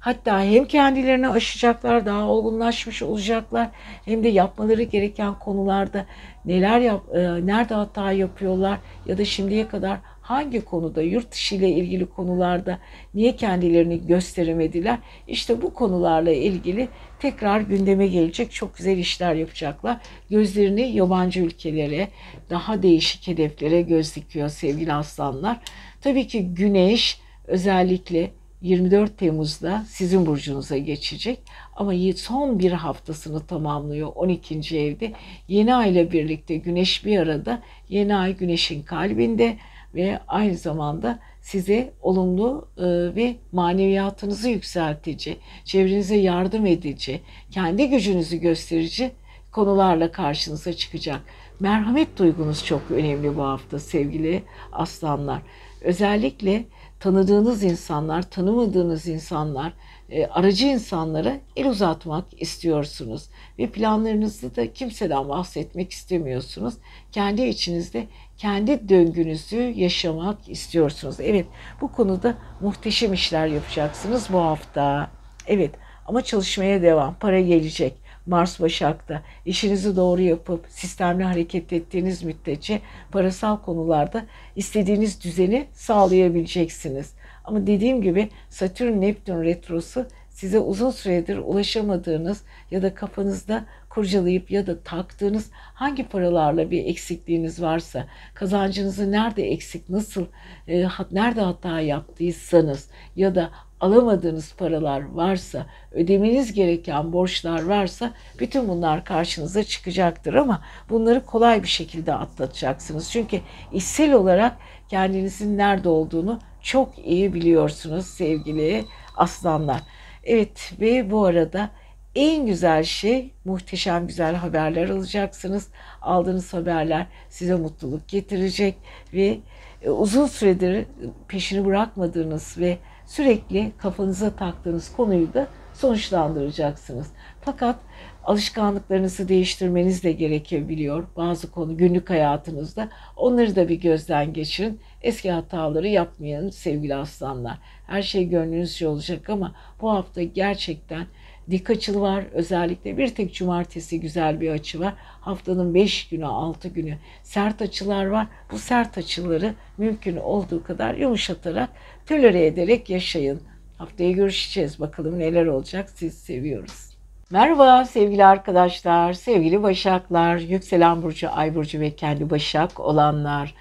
[0.00, 3.68] Hatta hem kendilerini aşacaklar, daha olgunlaşmış olacaklar
[4.04, 6.06] hem de yapmaları gereken konularda
[6.44, 11.70] neler yap, e, nerede hata yapıyorlar ya da şimdiye kadar hangi konuda yurt dışı ile
[11.70, 12.78] ilgili konularda
[13.14, 14.98] niye kendilerini gösteremediler?
[15.28, 20.00] İşte bu konularla ilgili tekrar gündeme gelecek çok güzel işler yapacaklar.
[20.30, 22.08] Gözlerini yabancı ülkelere,
[22.50, 25.60] daha değişik hedeflere göz dikiyor sevgili aslanlar.
[26.00, 28.30] Tabii ki güneş özellikle
[28.62, 31.38] 24 Temmuz'da sizin burcunuza geçecek.
[31.76, 34.78] Ama son bir haftasını tamamlıyor 12.
[34.78, 35.12] evde.
[35.48, 37.62] Yeni ay ile birlikte güneş bir arada.
[37.88, 39.56] Yeni ay güneşin kalbinde
[39.96, 42.84] ve aynı zamanda size olumlu e,
[43.16, 49.12] ve maneviyatınızı yükseltici, çevrenize yardım edici, kendi gücünüzü gösterici
[49.52, 51.20] konularla karşınıza çıkacak.
[51.60, 55.42] Merhamet duygunuz çok önemli bu hafta sevgili aslanlar.
[55.80, 56.64] Özellikle
[57.00, 59.72] tanıdığınız insanlar, tanımadığınız insanlar,
[60.10, 63.28] e, aracı insanlara el uzatmak istiyorsunuz
[63.58, 66.74] ve planlarınızı da kimseden bahsetmek istemiyorsunuz.
[67.12, 68.06] Kendi içinizde
[68.38, 71.16] kendi döngünüzü yaşamak istiyorsunuz.
[71.20, 71.46] Evet,
[71.80, 75.10] bu konuda muhteşem işler yapacaksınız bu hafta.
[75.46, 75.70] Evet,
[76.06, 77.14] Ama çalışmaya devam.
[77.14, 77.94] Para gelecek.
[78.26, 87.12] Mars Başak'ta işinizi doğru yapıp sistemli hareket ettiğiniz müddetçe parasal konularda istediğiniz düzeni sağlayabileceksiniz.
[87.44, 94.66] Ama dediğim gibi Satürn Neptün retrosu size uzun süredir ulaşamadığınız ya da kafanızda kurcalayıp ya
[94.66, 100.26] da taktığınız hangi paralarla bir eksikliğiniz varsa, kazancınızı nerede eksik, nasıl,
[100.68, 109.04] e, nerede hata yaptıysanız ya da alamadığınız paralar varsa, ödemeniz gereken borçlar varsa bütün bunlar
[109.04, 113.10] karşınıza çıkacaktır ama bunları kolay bir şekilde atlatacaksınız.
[113.10, 113.40] Çünkü
[113.72, 114.56] içsel olarak
[114.88, 118.84] kendinizin nerede olduğunu çok iyi biliyorsunuz sevgili
[119.16, 119.82] aslanlar.
[120.26, 121.70] Evet ve bu arada
[122.14, 125.68] en güzel şey muhteşem güzel haberler alacaksınız.
[126.02, 128.74] Aldığınız haberler size mutluluk getirecek
[129.14, 129.38] ve
[129.82, 130.86] e, uzun süredir
[131.28, 137.06] peşini bırakmadığınız ve sürekli kafanıza taktığınız konuyu da sonuçlandıracaksınız.
[137.40, 137.76] Fakat
[138.24, 141.04] alışkanlıklarınızı değiştirmeniz de gerekebiliyor.
[141.16, 144.80] Bazı konu günlük hayatınızda onları da bir gözden geçirin.
[145.06, 147.58] Eski hataları yapmayın sevgili aslanlar.
[147.86, 151.06] Her şey gönlünüzce olacak ama bu hafta gerçekten
[151.50, 152.24] dik açılı var.
[152.32, 154.94] Özellikle bir tek cumartesi güzel bir açı var.
[155.20, 158.26] Haftanın 5 günü 6 günü sert açılar var.
[158.52, 161.70] Bu sert açıları mümkün olduğu kadar yumuşatarak
[162.06, 163.40] tölere ederek yaşayın.
[163.78, 164.80] Haftaya görüşeceğiz.
[164.80, 165.90] Bakalım neler olacak.
[165.94, 166.96] Siz seviyoruz.
[167.30, 173.54] Merhaba sevgili arkadaşlar, sevgili Başaklar, Yükselen Burcu, Ay Burcu ve kendi Başak olanlar.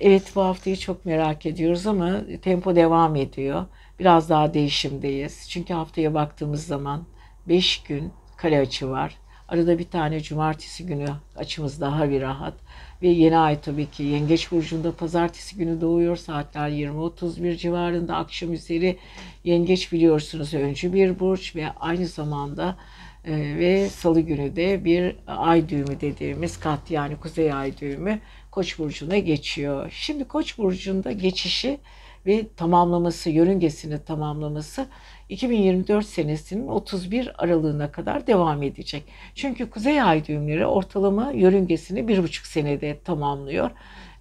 [0.00, 3.66] Evet bu haftayı çok merak ediyoruz ama tempo devam ediyor.
[3.98, 5.46] Biraz daha değişimdeyiz.
[5.48, 7.04] Çünkü haftaya baktığımız zaman
[7.48, 9.16] 5 gün kare açı var.
[9.48, 12.54] Arada bir tane cumartesi günü açımız daha bir rahat.
[13.02, 16.16] Ve yeni ay tabii ki Yengeç Burcu'nda pazartesi günü doğuyor.
[16.16, 18.98] Saatler 20-31 civarında akşam üzeri.
[19.44, 22.76] Yengeç biliyorsunuz öncü bir burç ve aynı zamanda
[23.24, 28.78] e, ve salı günü de bir ay düğümü dediğimiz kat yani kuzey ay düğümü Koç
[28.78, 29.92] burcuna geçiyor.
[29.94, 31.78] Şimdi Koç burcunda geçişi
[32.26, 34.86] ve tamamlaması, yörüngesini tamamlaması
[35.28, 39.04] 2024 senesinin 31 aralığına kadar devam edecek.
[39.34, 43.70] Çünkü kuzey ay düğümleri ortalama yörüngesini bir buçuk senede tamamlıyor.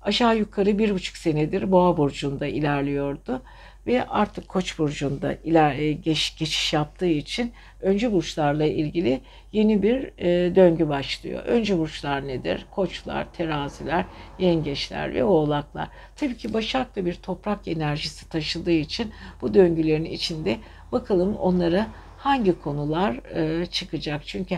[0.02, 3.42] Aşağı yukarı bir buçuk senedir Boğa burcunda ilerliyordu
[3.88, 10.12] ve artık Koç burcunda iler e, geç, geçiş yaptığı için öncü burçlarla ilgili yeni bir
[10.18, 11.44] e, döngü başlıyor.
[11.44, 12.66] Öncü burçlar nedir?
[12.72, 14.06] Koçlar, teraziler,
[14.40, 15.88] yengeçler ve oğlaklar.
[16.16, 19.12] Tabii ki Başak da bir toprak enerjisi taşıdığı için
[19.42, 20.58] bu döngülerin içinde
[20.92, 21.88] bakalım onlara
[22.18, 24.22] hangi konular e, çıkacak.
[24.26, 24.56] Çünkü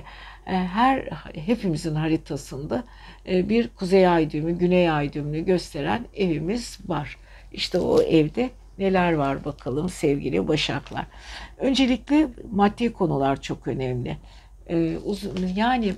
[0.48, 2.84] e, her hepimizin haritasında
[3.30, 7.18] e, bir kuzey ay düğümü, güney ay düğümünü gösteren evimiz var.
[7.54, 8.50] İşte o evde
[8.82, 11.06] neler var bakalım sevgili Başaklar.
[11.58, 14.18] Öncelikle maddi konular çok önemli.
[14.68, 15.94] Ee, uzun, yani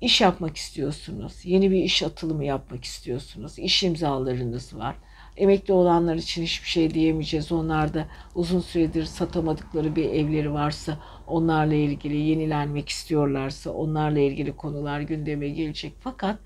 [0.00, 4.96] iş yapmak istiyorsunuz, yeni bir iş atılımı yapmak istiyorsunuz, iş imzalarınız var.
[5.36, 7.52] Emekli olanlar için hiçbir şey diyemeyeceğiz.
[7.52, 15.00] Onlar da uzun süredir satamadıkları bir evleri varsa onlarla ilgili yenilenmek istiyorlarsa onlarla ilgili konular
[15.00, 15.92] gündeme gelecek.
[16.00, 16.38] Fakat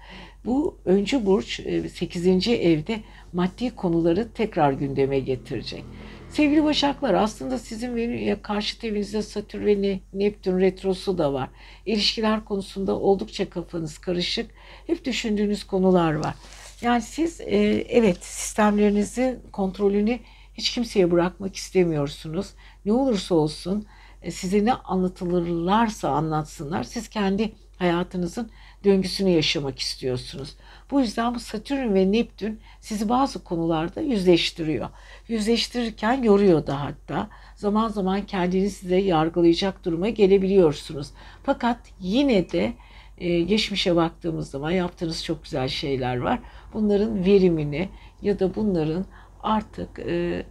[0.45, 1.61] bu öncü burç
[1.93, 2.49] 8.
[2.49, 3.01] E, evde
[3.37, 5.85] maddi konuları tekrar gündeme getirecek.
[6.31, 11.49] Sevgili Başaklar aslında sizin ve karşı evinizde Satürn ve Neptün retrosu da var.
[11.87, 14.51] İlişkiler konusunda oldukça kafanız karışık.
[14.87, 16.35] Hep düşündüğünüz konular var.
[16.81, 17.57] Yani siz e,
[17.89, 20.19] evet sistemlerinizi kontrolünü
[20.55, 22.47] hiç kimseye bırakmak istemiyorsunuz.
[22.85, 23.87] Ne olursa olsun
[24.23, 26.85] e, size ne anlatılırlarsa anlatsınlar.
[26.85, 28.51] Siz kendi hayatınızın
[28.85, 30.57] döngüsünü yaşamak istiyorsunuz.
[30.91, 34.89] Bu yüzden bu Satürn ve Neptün sizi bazı konularda yüzleştiriyor.
[35.29, 37.29] Yüzleştirirken yoruyor da hatta.
[37.55, 41.11] Zaman zaman kendinizi de yargılayacak duruma gelebiliyorsunuz.
[41.43, 42.73] Fakat yine de
[43.19, 46.39] e, geçmişe baktığımız zaman yaptığınız çok güzel şeyler var.
[46.75, 47.89] Bunların verimini
[48.23, 49.07] ya da bunların
[49.43, 50.47] artık e,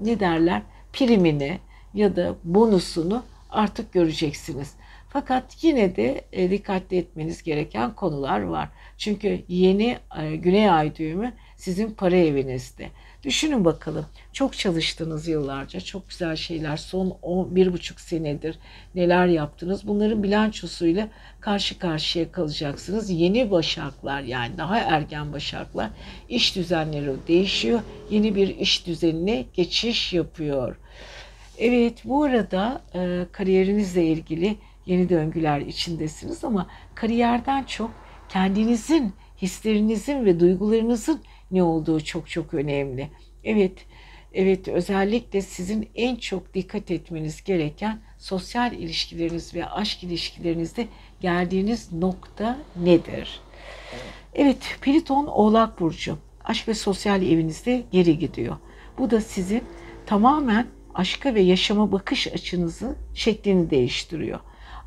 [0.00, 0.62] ne derler
[0.92, 1.58] primini
[1.94, 4.74] ya da bonusunu artık göreceksiniz.
[5.08, 8.68] Fakat yine de e, dikkatli etmeniz gereken konular var.
[8.98, 12.88] Çünkü yeni e, Güney Ay düğümü sizin para evinizde.
[13.24, 14.06] Düşünün bakalım.
[14.32, 15.80] Çok çalıştınız yıllarca.
[15.80, 16.76] Çok güzel şeyler.
[16.76, 18.58] Son 11,5 senedir
[18.94, 19.88] neler yaptınız.
[19.88, 21.08] Bunların bilançosuyla
[21.40, 23.10] karşı karşıya kalacaksınız.
[23.10, 25.90] Yeni başaklar yani daha ergen başaklar
[26.28, 27.80] iş düzenleri değişiyor.
[28.10, 30.76] Yeni bir iş düzenine geçiş yapıyor.
[31.58, 34.56] Evet bu arada e, kariyerinizle ilgili
[34.88, 37.90] yeni döngüler içindesiniz ama kariyerden çok
[38.28, 43.10] kendinizin, hislerinizin ve duygularınızın ne olduğu çok çok önemli.
[43.44, 43.86] Evet,
[44.34, 50.88] Evet, özellikle sizin en çok dikkat etmeniz gereken sosyal ilişkileriniz ve aşk ilişkilerinizde
[51.20, 53.40] geldiğiniz nokta nedir?
[54.34, 56.18] Evet, Plüton Oğlak Burcu.
[56.44, 58.56] Aşk ve sosyal evinizde geri gidiyor.
[58.98, 59.62] Bu da sizin
[60.06, 64.40] tamamen aşka ve yaşama bakış açınızı şeklini değiştiriyor.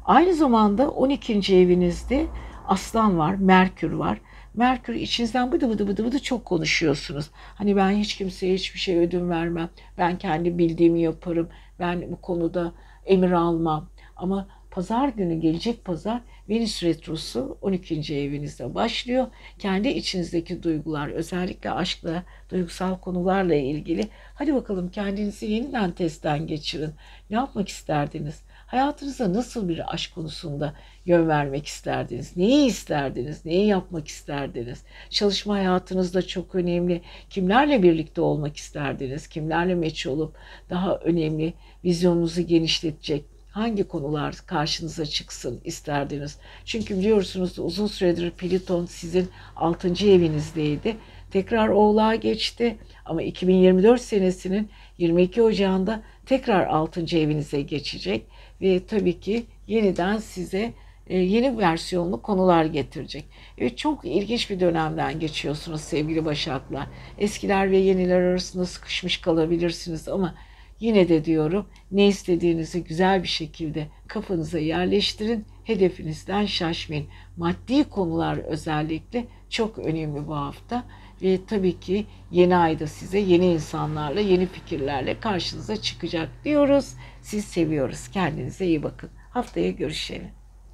[0.05, 1.55] Aynı zamanda 12.
[1.55, 2.27] evinizde
[2.67, 4.21] Aslan var, Merkür var.
[4.53, 7.29] Merkür içinizden bıdı bıdı bıdı bıdı çok konuşuyorsunuz.
[7.33, 9.69] Hani ben hiç kimseye hiçbir şey ödün vermem.
[9.97, 11.49] Ben kendi bildiğimi yaparım.
[11.79, 12.73] Ben bu konuda
[13.05, 13.89] emir almam.
[14.15, 18.15] Ama pazar günü gelecek pazar Venüs Retrosu 12.
[18.15, 19.27] evinizde başlıyor.
[19.59, 24.07] Kendi içinizdeki duygular özellikle aşkla, duygusal konularla ilgili.
[24.35, 26.91] Hadi bakalım kendinizi yeniden testten geçirin.
[27.29, 28.43] Ne yapmak isterdiniz?
[28.71, 30.73] Hayatınıza nasıl bir aşk konusunda
[31.05, 32.37] yön vermek isterdiniz?
[32.37, 33.45] Neyi isterdiniz?
[33.45, 34.83] Neyi yapmak isterdiniz?
[35.09, 37.01] Çalışma hayatınızda çok önemli.
[37.29, 39.27] Kimlerle birlikte olmak isterdiniz?
[39.27, 40.35] Kimlerle meç olup
[40.69, 41.53] daha önemli
[41.83, 46.37] vizyonunuzu genişletecek hangi konular karşınıza çıksın isterdiniz?
[46.65, 49.87] Çünkü biliyorsunuz uzun süredir Plüton sizin 6.
[49.87, 50.97] evinizdeydi.
[51.31, 57.01] Tekrar Oğlağa geçti ama 2024 senesinin 22 Ocağı'nda tekrar 6.
[57.17, 58.25] evinize geçecek
[58.61, 60.73] ve tabii ki yeniden size
[61.07, 63.25] e, yeni versiyonlu konular getirecek.
[63.57, 66.87] Evet, çok ilginç bir dönemden geçiyorsunuz sevgili Başaklar.
[67.17, 70.35] Eskiler ve yeniler arasında sıkışmış kalabilirsiniz ama
[70.79, 75.45] yine de diyorum ne istediğinizi güzel bir şekilde kafanıza yerleştirin.
[75.63, 77.07] Hedefinizden şaşmayın.
[77.37, 80.83] Maddi konular özellikle çok önemli bu hafta.
[81.21, 86.93] Ve tabii ki yeni ayda size yeni insanlarla, yeni fikirlerle karşınıza çıkacak diyoruz.
[87.21, 88.07] Siz seviyoruz.
[88.07, 89.09] Kendinize iyi bakın.
[89.29, 90.31] Haftaya görüşelim.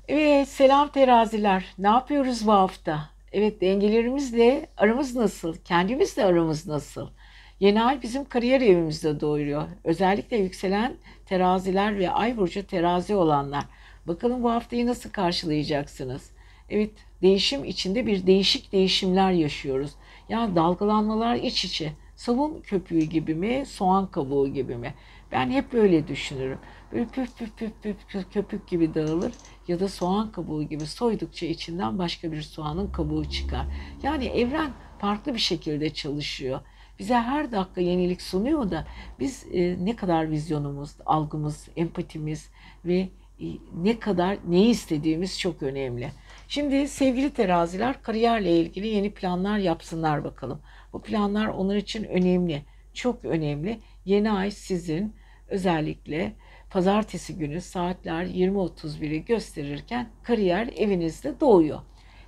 [0.07, 1.65] Evet selam teraziler.
[1.77, 3.09] Ne yapıyoruz bu hafta?
[3.31, 5.55] Evet dengelerimizle aramız nasıl?
[5.65, 7.09] Kendimizle aramız nasıl?
[7.59, 9.67] Yeni ay bizim kariyer evimizde doğuruyor.
[9.83, 13.63] Özellikle yükselen teraziler ve ay burcu terazi olanlar.
[14.07, 16.31] Bakalım bu haftayı nasıl karşılayacaksınız?
[16.69, 19.91] Evet değişim içinde bir değişik değişimler yaşıyoruz.
[20.29, 21.93] Yani dalgalanmalar iç içe.
[22.15, 24.93] Sabun köpüğü gibi mi, soğan kabuğu gibi mi?
[25.31, 26.59] Ben hep böyle düşünürüm.
[26.91, 29.33] Böyle püf püf püf püf köpük gibi dağılır
[29.67, 33.65] ya da soğan kabuğu gibi soydukça içinden başka bir soğanın kabuğu çıkar.
[34.03, 36.59] Yani evren farklı bir şekilde çalışıyor.
[36.99, 38.87] Bize her dakika yenilik sunuyor da
[39.19, 42.49] biz e, ne kadar vizyonumuz, algımız, empatimiz
[42.85, 43.09] ve
[43.39, 43.45] e,
[43.83, 46.11] ne kadar neyi istediğimiz çok önemli.
[46.47, 50.61] Şimdi sevgili teraziler kariyerle ilgili yeni planlar yapsınlar bakalım.
[50.93, 52.61] Bu planlar onlar için önemli,
[52.93, 53.79] çok önemli.
[54.05, 55.15] Yeni ay sizin
[55.47, 56.33] özellikle
[56.69, 61.79] pazartesi günü saatler 20.31'i gösterirken kariyer evinizde doğuyor.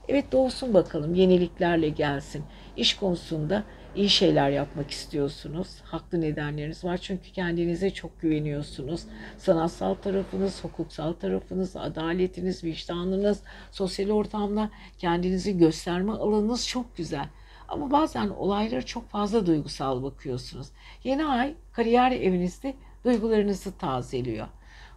[0.08, 2.44] Evet doğsun bakalım yeniliklerle gelsin.
[2.78, 3.64] İş konusunda
[4.00, 5.68] iyi şeyler yapmak istiyorsunuz.
[5.84, 9.02] Haklı nedenleriniz var çünkü kendinize çok güveniyorsunuz.
[9.38, 17.30] Sanatsal tarafınız, hukuksal tarafınız, adaletiniz, vicdanınız, sosyal ortamda kendinizi gösterme alanınız çok güzel.
[17.68, 20.68] Ama bazen olaylara çok fazla duygusal bakıyorsunuz.
[21.04, 22.74] Yeni ay kariyer evinizde
[23.06, 24.48] duygularınızı tazeliyor.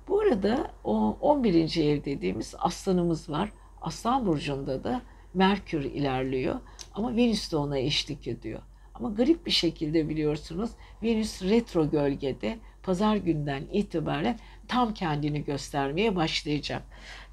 [0.09, 1.77] Bu arada o 11.
[1.77, 3.53] ev dediğimiz aslanımız var.
[3.81, 5.03] Aslan burcunda da
[5.35, 6.61] Merkür ilerliyor
[6.95, 8.63] ama Venüs de ona eşlik ediyor.
[8.95, 10.71] Ama garip bir şekilde biliyorsunuz
[11.03, 16.83] Venüs retro gölgede pazar günden itibaren tam kendini göstermeye başlayacak.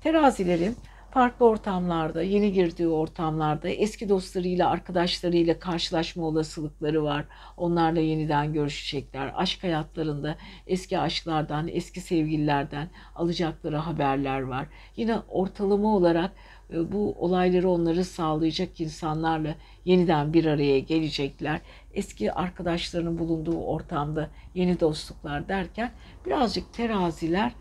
[0.01, 0.75] Terazilerin
[1.11, 7.25] farklı ortamlarda, yeni girdiği ortamlarda eski dostlarıyla, arkadaşlarıyla karşılaşma olasılıkları var.
[7.57, 9.33] Onlarla yeniden görüşecekler.
[9.35, 10.35] Aşk hayatlarında
[10.67, 14.67] eski aşklardan, eski sevgililerden alacakları haberler var.
[14.95, 16.31] Yine ortalama olarak
[16.73, 19.55] bu olayları onları sağlayacak insanlarla
[19.85, 21.61] yeniden bir araya gelecekler.
[21.93, 25.91] Eski arkadaşlarının bulunduğu ortamda yeni dostluklar derken
[26.25, 27.51] birazcık teraziler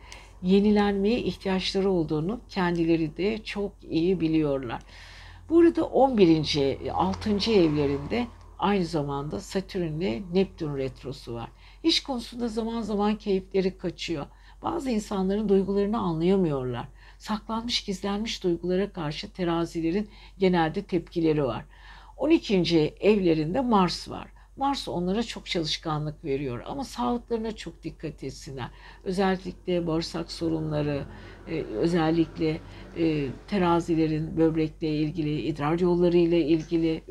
[0.43, 4.83] yenilenmeye ihtiyaçları olduğunu kendileri de çok iyi biliyorlar.
[5.49, 6.79] Burada 11.
[6.93, 7.31] 6.
[7.51, 8.27] evlerinde
[8.59, 11.49] aynı zamanda Satürn ile Neptün retrosu var.
[11.83, 14.27] İş konusunda zaman zaman keyifleri kaçıyor.
[14.63, 16.89] Bazı insanların duygularını anlayamıyorlar.
[17.19, 21.65] Saklanmış gizlenmiş duygulara karşı terazilerin genelde tepkileri var.
[22.17, 22.95] 12.
[23.01, 24.29] evlerinde Mars var.
[24.59, 28.71] Mars onlara çok çalışkanlık veriyor ama sağlıklarına çok dikkat etsinler.
[29.05, 31.05] Özellikle bağırsak sorunları,
[31.49, 32.61] e, özellikle
[32.97, 37.03] e, terazilerin böbrekle ilgili, idrar yolları ile ilgili,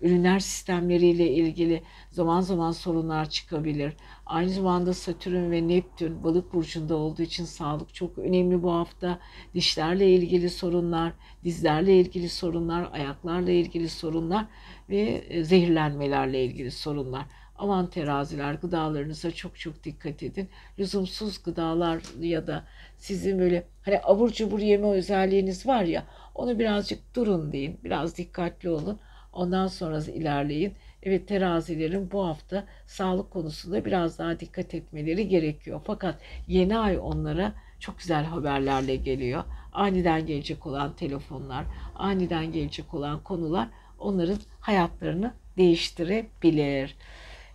[0.00, 3.92] ürünler sistemleri ile ilgili zaman zaman sorunlar çıkabilir.
[4.26, 9.18] Aynı zamanda Satürn ve Neptün balık burcunda olduğu için sağlık çok önemli bu hafta.
[9.54, 11.12] Dişlerle ilgili sorunlar,
[11.44, 14.46] dizlerle ilgili sorunlar, ayaklarla ilgili sorunlar
[14.90, 17.24] ve e, zehirlenmelerle ilgili sorunlar.
[17.58, 20.48] Aman teraziler gıdalarınıza çok çok dikkat edin.
[20.78, 22.64] Lüzumsuz gıdalar ya da
[22.98, 26.04] sizin böyle hani abur cubur yeme özelliğiniz var ya
[26.34, 27.78] onu birazcık durun deyin.
[27.84, 28.98] Biraz dikkatli olun.
[29.32, 30.72] Ondan sonra ilerleyin.
[31.02, 35.80] Evet terazilerin bu hafta sağlık konusunda biraz daha dikkat etmeleri gerekiyor.
[35.84, 36.18] Fakat
[36.48, 39.44] yeni ay onlara çok güzel haberlerle geliyor.
[39.72, 41.64] Aniden gelecek olan telefonlar,
[41.94, 43.68] aniden gelecek olan konular
[43.98, 46.96] onların hayatlarını değiştirebilir.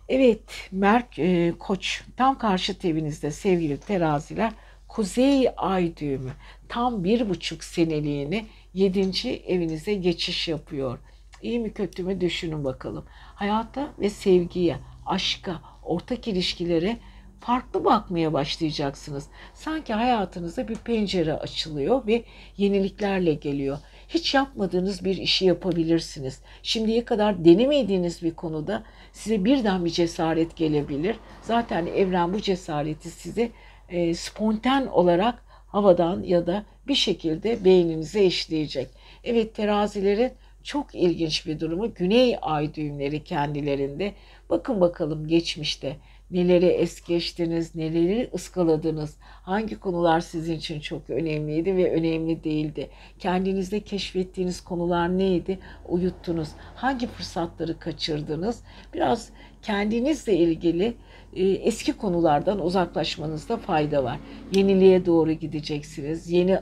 [0.08, 4.52] Evet, Merk e, Koç tam karşı evinizde sevgili teraziler
[4.88, 6.30] Kuzey Ay düğümü
[6.68, 10.98] tam bir buçuk seneliğini yedinci evinize geçiş yapıyor.
[11.42, 13.04] İyi mi kötü mü düşünün bakalım.
[13.34, 16.96] Hayata ve sevgiye, aşka, ortak ilişkilere
[17.40, 19.26] farklı bakmaya başlayacaksınız.
[19.54, 22.24] Sanki hayatınıza bir pencere açılıyor ve
[22.56, 23.78] yeniliklerle geliyor.
[24.14, 26.40] Hiç yapmadığınız bir işi yapabilirsiniz.
[26.62, 28.82] Şimdiye kadar denemediğiniz bir konuda
[29.12, 31.16] size birden bir cesaret gelebilir.
[31.42, 33.50] Zaten evren bu cesareti size
[33.88, 38.88] e, spontan olarak havadan ya da bir şekilde beyninize işleyecek.
[39.24, 40.32] Evet terazilerin
[40.62, 44.14] çok ilginç bir durumu güney ay düğümleri kendilerinde.
[44.50, 45.96] Bakın bakalım geçmişte
[46.30, 52.90] neleri es geçtiniz, neleri ıskaladınız, hangi konular sizin için çok önemliydi ve önemli değildi.
[53.18, 55.58] Kendinizde keşfettiğiniz konular neydi,
[55.88, 58.62] uyuttunuz, hangi fırsatları kaçırdınız.
[58.94, 59.30] Biraz
[59.62, 60.94] kendinizle ilgili
[61.36, 64.18] e, eski konulardan uzaklaşmanızda fayda var.
[64.52, 66.58] Yeniliğe doğru gideceksiniz, yeni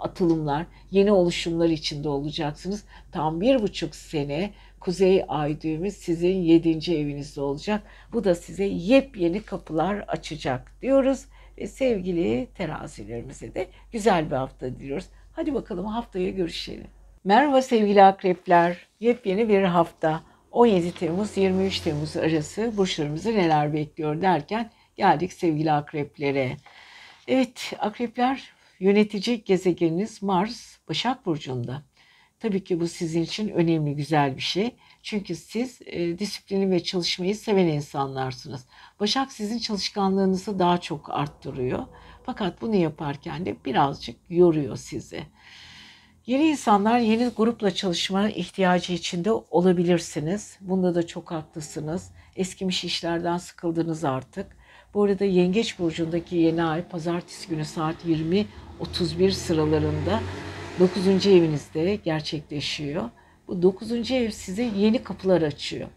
[0.00, 2.84] atılımlar, yeni oluşumlar içinde olacaksınız.
[3.12, 4.50] Tam bir buçuk sene
[4.84, 7.82] Kuzey Ay düğümü sizin yedinci evinizde olacak.
[8.12, 11.24] Bu da size yepyeni kapılar açacak diyoruz.
[11.58, 15.06] Ve sevgili terazilerimize de güzel bir hafta diliyoruz.
[15.32, 16.86] Hadi bakalım haftaya görüşelim.
[17.24, 18.86] Merhaba sevgili akrepler.
[19.00, 20.22] Yepyeni bir hafta.
[20.50, 26.56] 17 Temmuz 23 Temmuz arası burçlarımızı neler bekliyor derken geldik sevgili akreplere.
[27.28, 31.82] Evet akrepler yönetici gezegeniniz Mars Başak Burcu'nda.
[32.42, 34.74] Tabii ki bu sizin için önemli, güzel bir şey.
[35.02, 38.64] Çünkü siz e, disiplini ve çalışmayı seven insanlarsınız.
[39.00, 41.86] Başak sizin çalışkanlığınızı daha çok arttırıyor.
[42.26, 45.22] Fakat bunu yaparken de birazcık yoruyor sizi.
[46.26, 50.58] Yeni insanlar yeni grupla çalışma ihtiyacı içinde olabilirsiniz.
[50.60, 52.10] Bunda da çok haklısınız.
[52.36, 54.56] Eskimiş işlerden sıkıldınız artık.
[54.94, 60.20] Bu arada Yengeç Burcu'ndaki yeni ay pazartesi günü saat 20.31 sıralarında
[60.78, 61.26] 9.
[61.26, 63.10] evinizde gerçekleşiyor.
[63.48, 64.10] Bu 9.
[64.10, 65.88] ev size yeni kapılar açıyor.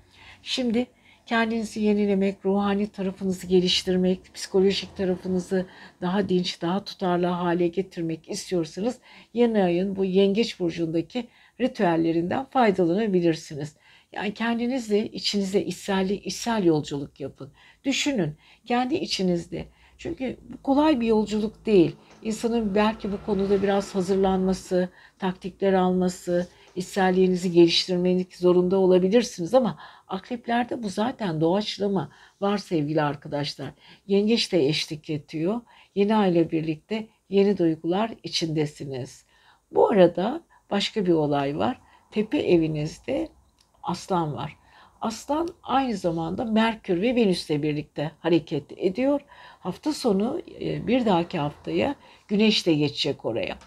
[0.44, 0.86] Şimdi
[1.26, 5.66] kendinizi yenilemek, ruhani tarafınızı geliştirmek, psikolojik tarafınızı
[6.02, 9.00] daha dinç, daha tutarlı hale getirmek istiyorsanız
[9.34, 11.28] yeni ayın bu yengeç burcundaki
[11.62, 13.76] ritüellerinden faydalanabilirsiniz.
[14.12, 17.52] Yani kendinizle içinizde içsel, içsel yolculuk yapın.
[17.84, 19.66] Düşünün kendi içinizde.
[19.98, 21.96] Çünkü bu kolay bir yolculuk değil.
[22.22, 24.90] İnsanın belki bu konuda biraz hazırlanması,
[25.20, 29.78] taktikler alması, içselliğinizi geliştirmek zorunda olabilirsiniz ama
[30.08, 33.72] akreplerde bu zaten doğaçlama var sevgili arkadaşlar.
[34.08, 35.62] Yengeç de eşlik ediyor.
[35.96, 39.26] Yeni aile birlikte yeni duygular içindesiniz.
[39.72, 40.42] Bu arada
[40.72, 41.82] başka bir olay var.
[42.12, 43.30] Tepe evinizde
[43.84, 44.58] aslan var.
[45.06, 49.22] Aslan aynı zamanda Merkür ve Venüs'le birlikte hareket ediyor.
[49.60, 51.96] Hafta sonu e, bir dahaki haftaya
[52.28, 53.58] Güneş de geçecek oraya.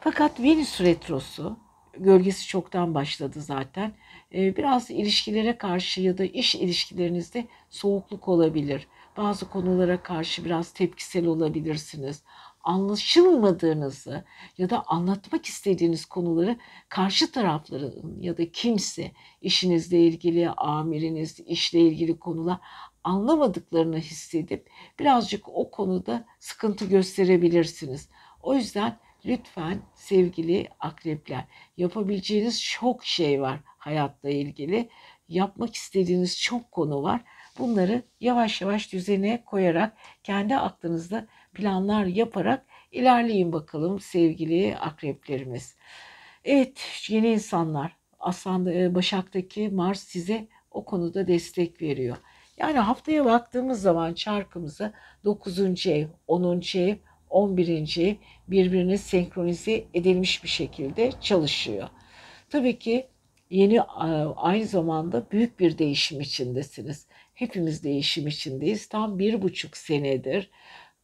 [0.00, 1.56] Fakat Venüs retrosu
[1.96, 3.92] gölgesi çoktan başladı zaten.
[4.34, 8.86] E, biraz ilişkilere karşı ya da iş ilişkilerinizde soğukluk olabilir.
[9.16, 12.22] Bazı konulara karşı biraz tepkisel olabilirsiniz
[12.64, 14.24] anlaşılmadığınızı
[14.58, 16.56] ya da anlatmak istediğiniz konuları
[16.88, 22.58] karşı tarafların ya da kimse işinizle ilgili, amiriniz, işle ilgili konular
[23.04, 28.08] anlamadıklarını hissedip birazcık o konuda sıkıntı gösterebilirsiniz.
[28.42, 31.44] O yüzden lütfen sevgili akrepler
[31.76, 34.88] yapabileceğiniz çok şey var hayatla ilgili.
[35.28, 37.24] Yapmak istediğiniz çok konu var.
[37.58, 45.76] Bunları yavaş yavaş düzene koyarak kendi aklınızda planlar yaparak ilerleyin bakalım sevgili akreplerimiz.
[46.44, 52.16] Evet yeni insanlar aslında e, Başak'taki Mars size o konuda destek veriyor.
[52.58, 54.92] Yani haftaya baktığımız zaman çarkımıza
[55.24, 55.86] 9.
[55.86, 56.62] ev, 10.
[56.74, 56.96] ev,
[57.30, 57.98] 11.
[58.00, 58.14] ev
[58.48, 61.88] birbirine senkronize edilmiş bir şekilde çalışıyor.
[62.50, 63.08] Tabii ki
[63.50, 63.82] yeni
[64.36, 67.06] aynı zamanda büyük bir değişim içindesiniz.
[67.34, 68.88] Hepimiz değişim içindeyiz.
[68.88, 70.50] Tam bir buçuk senedir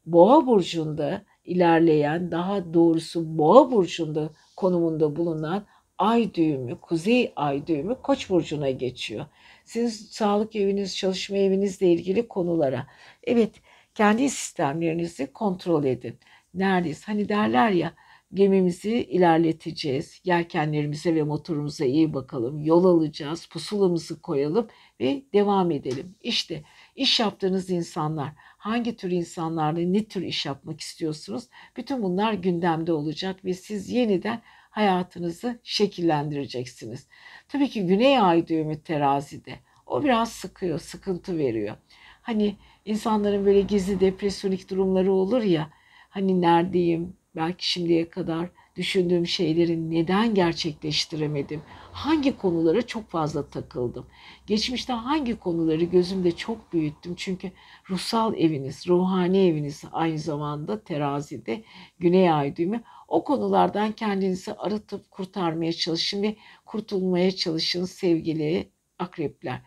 [0.06, 5.66] Boğa burcunda ilerleyen, daha doğrusu Boğa burcunda konumunda bulunan
[5.98, 9.26] ay düğümü, kuzey ay düğümü Koç burcuna geçiyor.
[9.64, 12.86] Sizin sağlık eviniz, çalışma evinizle ilgili konulara.
[13.24, 13.54] Evet,
[13.94, 16.18] kendi sistemlerinizi kontrol edin.
[16.54, 17.08] Neredeyiz?
[17.08, 17.94] Hani derler ya
[18.34, 20.20] gemimizi ilerleteceğiz.
[20.24, 22.60] Yelkenlerimize ve motorumuza iyi bakalım.
[22.62, 24.68] Yol alacağız, pusulamızı koyalım
[25.00, 26.14] ve devam edelim.
[26.22, 26.62] İşte
[26.96, 28.32] iş yaptığınız insanlar,
[28.64, 31.44] hangi tür insanlarla ne tür iş yapmak istiyorsunuz?
[31.76, 37.06] Bütün bunlar gündemde olacak ve siz yeniden hayatınızı şekillendireceksiniz.
[37.48, 39.54] Tabii ki güney ay düğümü terazide.
[39.86, 41.76] O biraz sıkıyor, sıkıntı veriyor.
[42.22, 45.70] Hani insanların böyle gizli depresyonik durumları olur ya.
[46.08, 51.62] Hani neredeyim, belki şimdiye kadar düşündüğüm şeyleri neden gerçekleştiremedim?
[51.92, 54.06] Hangi konulara çok fazla takıldım?
[54.46, 57.14] Geçmişte hangi konuları gözümde çok büyüttüm?
[57.16, 57.52] Çünkü
[57.90, 61.64] ruhsal eviniz, ruhani eviniz aynı zamanda terazide
[61.98, 62.82] güney ay düğümü.
[63.08, 69.60] O konulardan kendinizi arıtıp kurtarmaya çalışın ve kurtulmaya çalışın sevgili akrepler.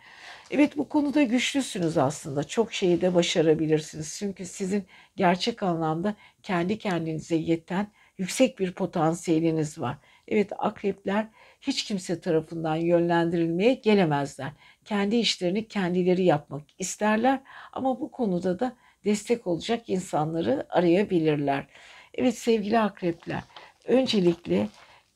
[0.51, 2.43] Evet bu konuda güçlüsünüz aslında.
[2.43, 4.15] Çok şeyi de başarabilirsiniz.
[4.19, 4.85] Çünkü sizin
[5.15, 9.97] gerçek anlamda kendi kendinize yeten yüksek bir potansiyeliniz var.
[10.27, 11.27] Evet akrepler
[11.61, 14.51] hiç kimse tarafından yönlendirilmeye gelemezler.
[14.85, 17.41] Kendi işlerini kendileri yapmak isterler
[17.73, 21.67] ama bu konuda da destek olacak insanları arayabilirler.
[22.13, 23.43] Evet sevgili akrepler,
[23.85, 24.67] öncelikle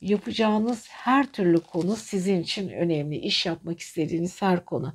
[0.01, 3.17] yapacağınız her türlü konu sizin için önemli.
[3.17, 4.93] İş yapmak istediğiniz her konu.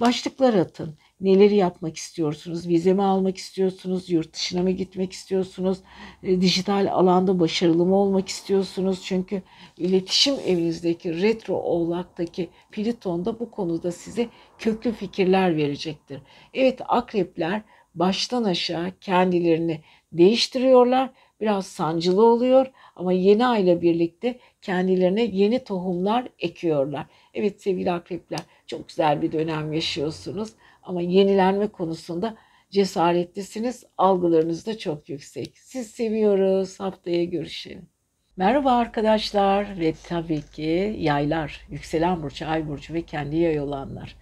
[0.00, 0.98] Başlıklar atın.
[1.20, 2.68] Neleri yapmak istiyorsunuz?
[2.68, 4.10] Vize mi almak istiyorsunuz?
[4.10, 5.78] Yurt dışına mı gitmek istiyorsunuz?
[6.22, 9.02] E, dijital alanda başarılı mı olmak istiyorsunuz?
[9.04, 9.42] Çünkü
[9.76, 14.28] iletişim evinizdeki retro oğlaktaki Plüton da bu konuda size
[14.58, 16.22] köklü fikirler verecektir.
[16.54, 17.62] Evet akrepler
[17.94, 19.80] baştan aşağı kendilerini
[20.12, 21.10] değiştiriyorlar.
[21.40, 22.66] Biraz sancılı oluyor
[22.96, 27.06] ama yeni ayla birlikte kendilerine yeni tohumlar ekiyorlar.
[27.34, 32.36] Evet sevgili akrepler çok güzel bir dönem yaşıyorsunuz ama yenilenme konusunda
[32.70, 33.84] cesaretlisiniz.
[33.98, 35.58] Algılarınız da çok yüksek.
[35.58, 36.80] Siz seviyoruz.
[36.80, 37.88] Haftaya görüşelim.
[38.36, 44.16] Merhaba arkadaşlar ve tabii ki yaylar, yükselen burcu, ay burcu ve kendi yay olanlar.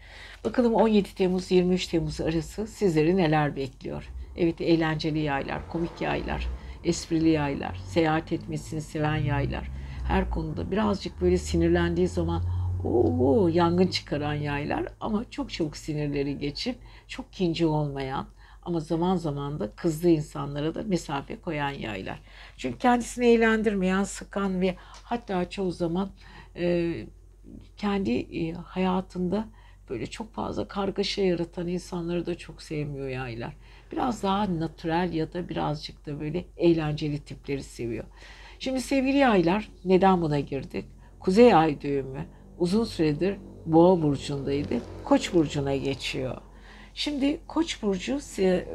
[0.45, 4.09] Bakalım 17 Temmuz 23 Temmuz arası sizleri neler bekliyor?
[4.37, 6.49] Evet eğlenceli yaylar, komik yaylar,
[6.85, 9.71] esprili yaylar, seyahat etmesini seven yaylar.
[10.09, 12.43] Her konuda birazcık böyle sinirlendiği zaman
[12.85, 18.27] o yangın çıkaran yaylar ama çok çok sinirleri geçip çok kinci olmayan
[18.63, 22.21] ama zaman zaman da kızdığı insanlara da mesafe koyan yaylar.
[22.57, 26.11] Çünkü kendisini eğlendirmeyen, sıkan ve hatta çoğu zaman
[26.57, 26.95] e,
[27.77, 29.49] kendi e, hayatında
[29.91, 33.57] böyle çok fazla kargaşa yaratan insanları da çok sevmiyor yaylar.
[33.93, 38.05] Biraz daha natürel ya da birazcık da böyle eğlenceli tipleri seviyor.
[38.59, 40.85] Şimdi sevgili yaylar neden buna girdik?
[41.21, 42.27] Kuzey ay düğümü
[42.59, 43.37] uzun süredir
[43.67, 44.75] Boğa burcundaydı.
[45.05, 46.37] Koç burcuna geçiyor.
[46.95, 48.19] Şimdi Koç burcu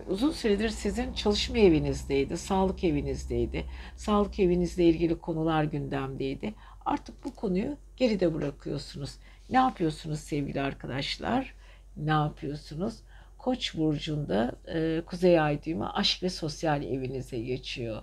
[0.09, 3.65] uzun süredir sizin çalışma evinizdeydi, sağlık evinizdeydi.
[3.95, 6.53] Sağlık evinizle ilgili konular gündemdeydi.
[6.85, 9.15] Artık bu konuyu geride bırakıyorsunuz.
[9.49, 11.53] Ne yapıyorsunuz sevgili arkadaşlar?
[11.97, 12.95] Ne yapıyorsunuz?
[13.43, 18.01] Koç burcunda e, Kuzey Ay düğümü aşk ve sosyal evinize geçiyor.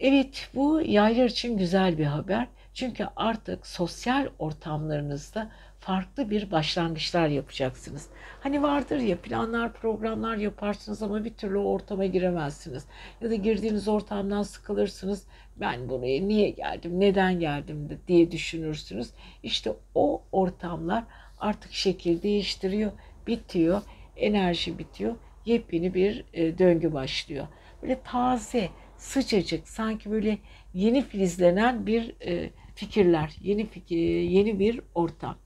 [0.00, 2.46] Evet bu yaylar için güzel bir haber.
[2.74, 5.50] Çünkü artık sosyal ortamlarınızda
[5.80, 8.08] farklı bir başlangıçlar yapacaksınız.
[8.40, 12.84] Hani vardır ya planlar, programlar yaparsınız ama bir türlü ortama giremezsiniz.
[13.20, 15.26] Ya da girdiğiniz ortamdan sıkılırsınız.
[15.56, 19.10] Ben buraya niye geldim, neden geldim diye düşünürsünüz.
[19.42, 21.04] İşte o ortamlar
[21.40, 22.92] artık şekil değiştiriyor,
[23.26, 23.82] bitiyor,
[24.16, 25.16] enerji bitiyor.
[25.44, 27.46] Yepyeni bir e, döngü başlıyor.
[27.82, 30.38] Böyle taze, sıcacık, sanki böyle
[30.74, 35.36] yeni filizlenen bir e, fikirler, yeni fikir, yeni bir ortam.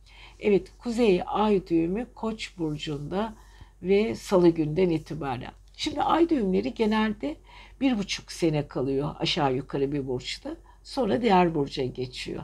[0.40, 3.34] Evet, Kuzey Ay düğümü Koç burcunda
[3.82, 5.52] ve Salı günden itibaren.
[5.76, 7.36] Şimdi ay düğümleri genelde
[7.80, 10.56] bir buçuk sene kalıyor aşağı yukarı bir burçta.
[10.82, 12.42] Sonra diğer burca geçiyor.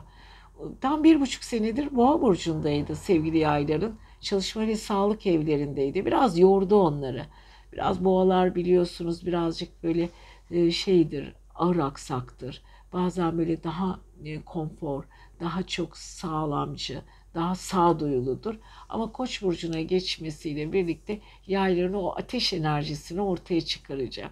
[0.81, 3.99] Tam bir buçuk senedir Boğa burcundaydı sevgili yayların.
[4.23, 6.05] Çalışma ve sağlık evlerindeydi.
[6.05, 7.25] Biraz yordu onları.
[7.73, 10.09] Biraz boğalar biliyorsunuz birazcık böyle
[10.51, 12.61] e, şeydir, ağır aksaktır.
[12.93, 15.03] Bazen böyle daha e, konfor,
[15.39, 17.01] daha çok sağlamcı,
[17.35, 18.55] daha sağduyuludur.
[18.89, 24.31] Ama Koç burcuna geçmesiyle birlikte yayların o ateş enerjisini ortaya çıkaracak.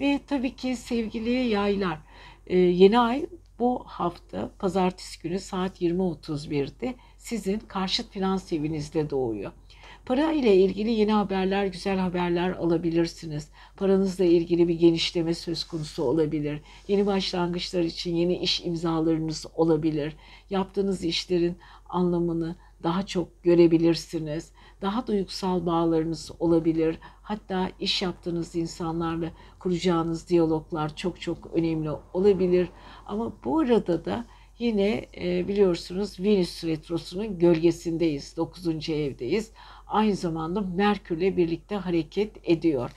[0.00, 1.98] Ve tabii ki sevgili yaylar,
[2.46, 3.26] e, yeni ay
[3.58, 6.94] bu hafta pazartesi günü saat 20.31'de
[7.28, 9.52] sizin karşıt finans evinizde doğuyor.
[10.06, 13.48] Para ile ilgili yeni haberler, güzel haberler alabilirsiniz.
[13.76, 16.60] Paranızla ilgili bir genişleme söz konusu olabilir.
[16.88, 20.16] Yeni başlangıçlar için yeni iş imzalarınız olabilir.
[20.50, 21.56] Yaptığınız işlerin
[21.88, 24.52] anlamını daha çok görebilirsiniz.
[24.82, 26.98] Daha duygusal bağlarınız olabilir.
[27.22, 32.68] Hatta iş yaptığınız insanlarla kuracağınız diyaloglar çok çok önemli olabilir.
[33.06, 34.24] Ama bu arada da
[34.58, 38.36] yine e, biliyorsunuz Venüs retrosunun gölgesindeyiz.
[38.36, 38.88] 9.
[38.88, 39.50] evdeyiz.
[39.86, 42.90] Aynı zamanda Merkürle birlikte hareket ediyor.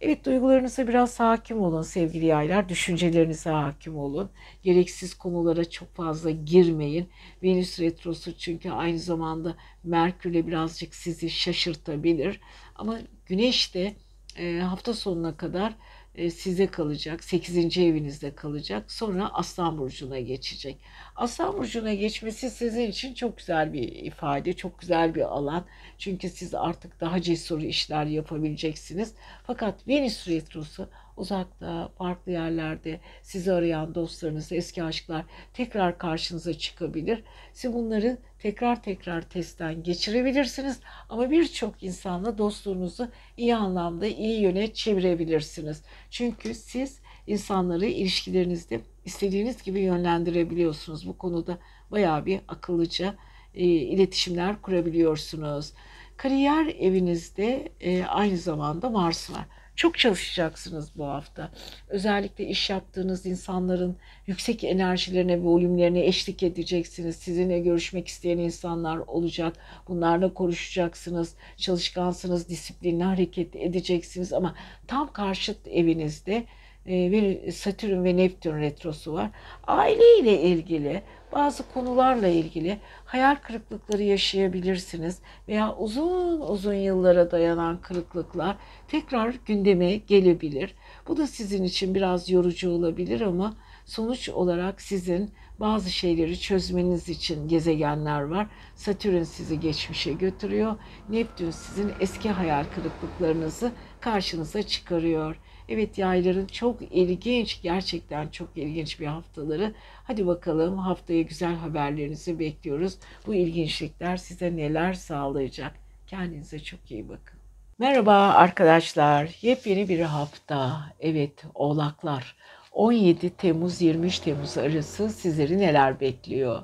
[0.00, 2.68] Evet duygularınıza biraz hakim olun sevgili yaylar.
[2.68, 4.30] Düşüncelerinize hakim olun.
[4.62, 7.08] Gereksiz konulara çok fazla girmeyin.
[7.42, 12.40] Venüs retrosu çünkü aynı zamanda Merkür'le birazcık sizi şaşırtabilir.
[12.76, 13.94] Ama Güneş de
[14.38, 15.74] e, hafta sonuna kadar
[16.14, 17.24] size kalacak.
[17.24, 17.78] 8.
[17.78, 18.92] evinizde kalacak.
[18.92, 20.76] Sonra Aslan Burcu'na geçecek.
[21.16, 25.64] Aslan Burcu'na geçmesi sizin için çok güzel bir ifade, çok güzel bir alan.
[25.98, 29.14] Çünkü siz artık daha cesur işler yapabileceksiniz.
[29.46, 37.24] Fakat Venüs Retrosu uzakta, farklı yerlerde sizi arayan dostlarınız, eski aşklar tekrar karşınıza çıkabilir.
[37.52, 45.82] Siz bunları tekrar tekrar testten geçirebilirsiniz ama birçok insanla dostluğunuzu iyi anlamda iyi yöne çevirebilirsiniz.
[46.10, 51.08] Çünkü siz insanları ilişkilerinizde istediğiniz gibi yönlendirebiliyorsunuz.
[51.08, 51.58] Bu konuda
[51.90, 53.14] bayağı bir akıllıca
[53.54, 55.72] e, iletişimler kurabiliyorsunuz.
[56.16, 59.46] Kariyer evinizde e, aynı zamanda Mars var.
[59.76, 61.50] Çok çalışacaksınız bu hafta.
[61.88, 63.96] Özellikle iş yaptığınız insanların
[64.26, 67.16] yüksek enerjilerine ve volümlerine eşlik edeceksiniz.
[67.16, 69.56] Sizinle görüşmek isteyen insanlar olacak.
[69.88, 71.34] Bunlarla konuşacaksınız.
[71.56, 74.54] Çalışkansınız, disiplinli hareket edeceksiniz ama
[74.86, 76.44] tam karşıt evinizde
[76.86, 79.30] e, Satürn ve Neptün retrosu var.
[79.66, 81.02] Aile ile ilgili
[81.32, 85.18] bazı konularla ilgili hayal kırıklıkları yaşayabilirsiniz
[85.48, 88.56] veya uzun uzun yıllara dayanan kırıklıklar
[88.88, 90.74] tekrar gündeme gelebilir.
[91.08, 93.54] Bu da sizin için biraz yorucu olabilir ama
[93.84, 95.30] sonuç olarak sizin
[95.60, 98.46] bazı şeyleri çözmeniz için gezegenler var.
[98.74, 100.76] Satürn sizi geçmişe götürüyor.
[101.08, 105.36] Neptün sizin eski hayal kırıklıklarınızı karşınıza çıkarıyor.
[105.72, 109.74] Evet yayların çok ilginç, gerçekten çok ilginç bir haftaları.
[110.04, 112.98] Hadi bakalım haftaya güzel haberlerinizi bekliyoruz.
[113.26, 115.72] Bu ilginçlikler size neler sağlayacak?
[116.06, 117.38] Kendinize çok iyi bakın.
[117.78, 119.38] Merhaba arkadaşlar.
[119.42, 120.80] Yepyeni bir hafta.
[121.00, 122.36] Evet oğlaklar.
[122.72, 126.62] 17 Temmuz 23 Temmuz arası sizleri neler bekliyor?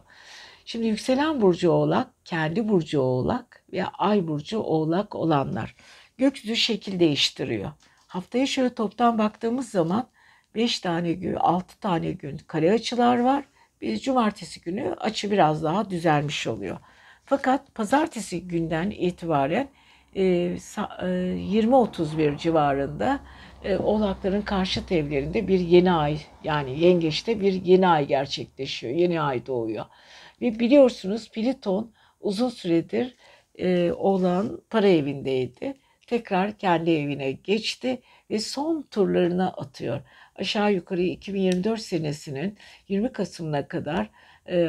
[0.64, 5.74] Şimdi yükselen burcu oğlak, kendi burcu oğlak ve ay burcu oğlak olanlar
[6.18, 7.70] gökyüzü şekil değiştiriyor.
[8.09, 10.09] Haftaya şöyle toptan baktığımız zaman
[10.54, 13.44] 5 tane gün, 6 tane gün kare açılar var.
[13.80, 16.78] Bir cumartesi günü açı biraz daha düzelmiş oluyor.
[17.24, 19.68] Fakat pazartesi günden itibaren
[20.14, 23.20] 20-31 e, civarında
[23.64, 28.94] e, oğlakların karşıt evlerinde bir yeni ay yani yengeçte bir yeni ay gerçekleşiyor.
[28.94, 29.84] Yeni ay doğuyor.
[30.40, 33.16] Ve biliyorsunuz Pliton uzun süredir
[33.59, 35.74] e, oğlan para evindeydi
[36.09, 38.00] tekrar kendi evine geçti
[38.30, 40.00] ve son turlarına atıyor.
[40.36, 42.56] Aşağı yukarı 2024 senesinin
[42.88, 44.11] 20 Kasım'ına kadar
[44.48, 44.68] e,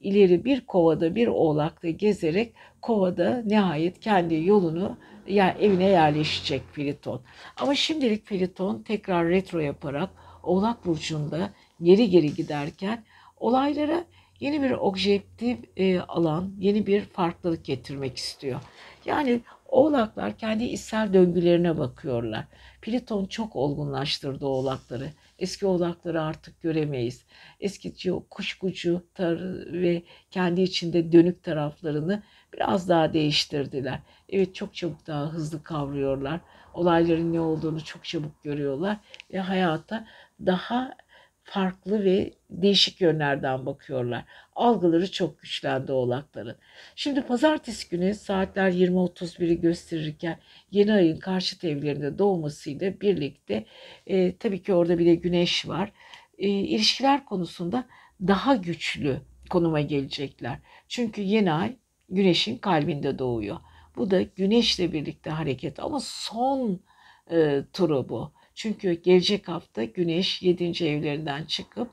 [0.00, 2.52] ileri bir kovada bir oğlakta gezerek
[2.82, 4.96] kovada nihayet kendi yolunu
[5.26, 7.22] yani evine yerleşecek Pliton.
[7.56, 10.10] Ama şimdilik Pliton tekrar retro yaparak
[10.42, 11.50] Oğlak Burcu'nda
[11.82, 13.04] geri geri giderken
[13.36, 14.04] olaylara
[14.40, 18.60] yeni bir objektif e, alan, yeni bir farklılık getirmek istiyor.
[19.04, 19.40] Yani
[19.74, 22.44] Oğlaklar kendi içsel döngülerine bakıyorlar.
[22.82, 25.08] Pliton çok olgunlaştırdı oğlakları.
[25.38, 27.24] Eski oğlakları artık göremeyiz.
[27.60, 27.94] Eski
[28.30, 29.38] kuşkucu tar
[29.72, 32.22] ve kendi içinde dönük taraflarını
[32.52, 33.98] biraz daha değiştirdiler.
[34.28, 36.40] Evet çok çabuk daha hızlı kavruyorlar.
[36.74, 38.96] Olayların ne olduğunu çok çabuk görüyorlar
[39.32, 40.06] ve hayata
[40.46, 40.94] daha
[41.44, 44.24] farklı ve değişik yönlerden bakıyorlar.
[44.56, 46.56] Algıları çok güçlendi oğlakların.
[46.96, 50.38] Şimdi pazartesi günü saatler 20.31'i gösterirken
[50.70, 53.66] yeni ayın karşıt evlerinde doğmasıyla birlikte
[54.06, 55.92] e, tabii ki orada bir de güneş var.
[56.38, 57.84] E, ilişkiler konusunda
[58.20, 59.20] daha güçlü
[59.50, 60.58] konuma gelecekler.
[60.88, 61.76] Çünkü yeni ay
[62.08, 63.56] güneşin kalbinde doğuyor.
[63.96, 66.80] Bu da güneşle birlikte hareket ama son
[67.30, 68.32] e, turu bu.
[68.54, 70.64] Çünkü gelecek hafta Güneş 7.
[70.64, 71.88] evlerinden çıkıp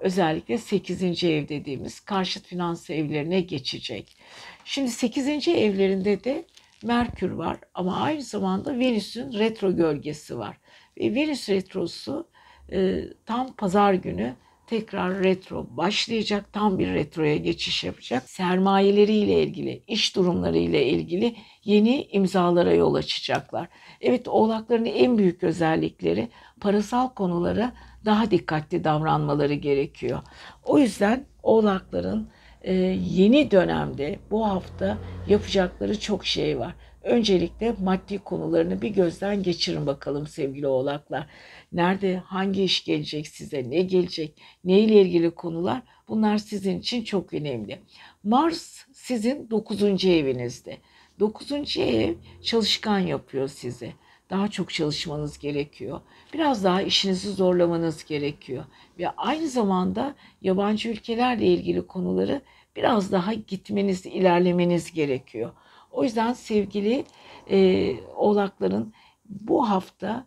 [0.00, 1.24] özellikle 8.
[1.24, 4.16] ev dediğimiz karşıt finans evlerine geçecek.
[4.64, 5.48] Şimdi 8.
[5.48, 6.44] evlerinde de
[6.82, 10.56] Merkür var ama aynı zamanda Venüs'ün retro gölgesi var.
[10.98, 12.28] Ve Venüs retrosu
[12.72, 14.34] e, tam pazar günü
[14.70, 16.52] tekrar retro başlayacak.
[16.52, 18.30] Tam bir retroya geçiş yapacak.
[18.30, 23.68] Sermayeleriyle ilgili, iş durumlarıyla ilgili yeni imzalara yol açacaklar.
[24.00, 26.28] Evet oğlakların en büyük özellikleri
[26.60, 27.72] parasal konulara
[28.04, 30.20] daha dikkatli davranmaları gerekiyor.
[30.64, 32.28] O yüzden oğlakların
[32.62, 32.74] e,
[33.10, 34.98] yeni dönemde bu hafta
[35.28, 36.74] yapacakları çok şey var.
[37.02, 41.26] Öncelikle maddi konularını bir gözden geçirin bakalım sevgili oğlaklar.
[41.72, 47.78] Nerede hangi iş gelecek size, ne gelecek, ne ilgili konular bunlar sizin için çok önemli.
[48.24, 50.04] Mars sizin 9.
[50.04, 50.78] evinizde.
[51.20, 51.76] 9.
[51.76, 53.92] ev çalışkan yapıyor sizi.
[54.30, 56.00] Daha çok çalışmanız gerekiyor.
[56.34, 58.64] Biraz daha işinizi zorlamanız gerekiyor.
[58.98, 62.40] Ve aynı zamanda yabancı ülkelerle ilgili konuları
[62.76, 65.52] biraz daha gitmeniz, ilerlemeniz gerekiyor.
[65.92, 67.04] O yüzden sevgili
[67.50, 68.92] e, oğlakların
[69.24, 70.26] bu hafta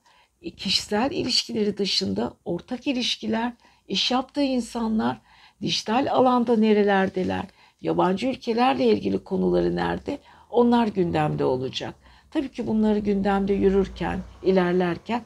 [0.57, 3.53] kişisel ilişkileri dışında ortak ilişkiler,
[3.87, 5.21] iş yaptığı insanlar,
[5.61, 7.45] dijital alanda nerelerdeler,
[7.81, 10.17] yabancı ülkelerle ilgili konuları nerede
[10.49, 11.95] onlar gündemde olacak.
[12.31, 15.23] Tabii ki bunları gündemde yürürken, ilerlerken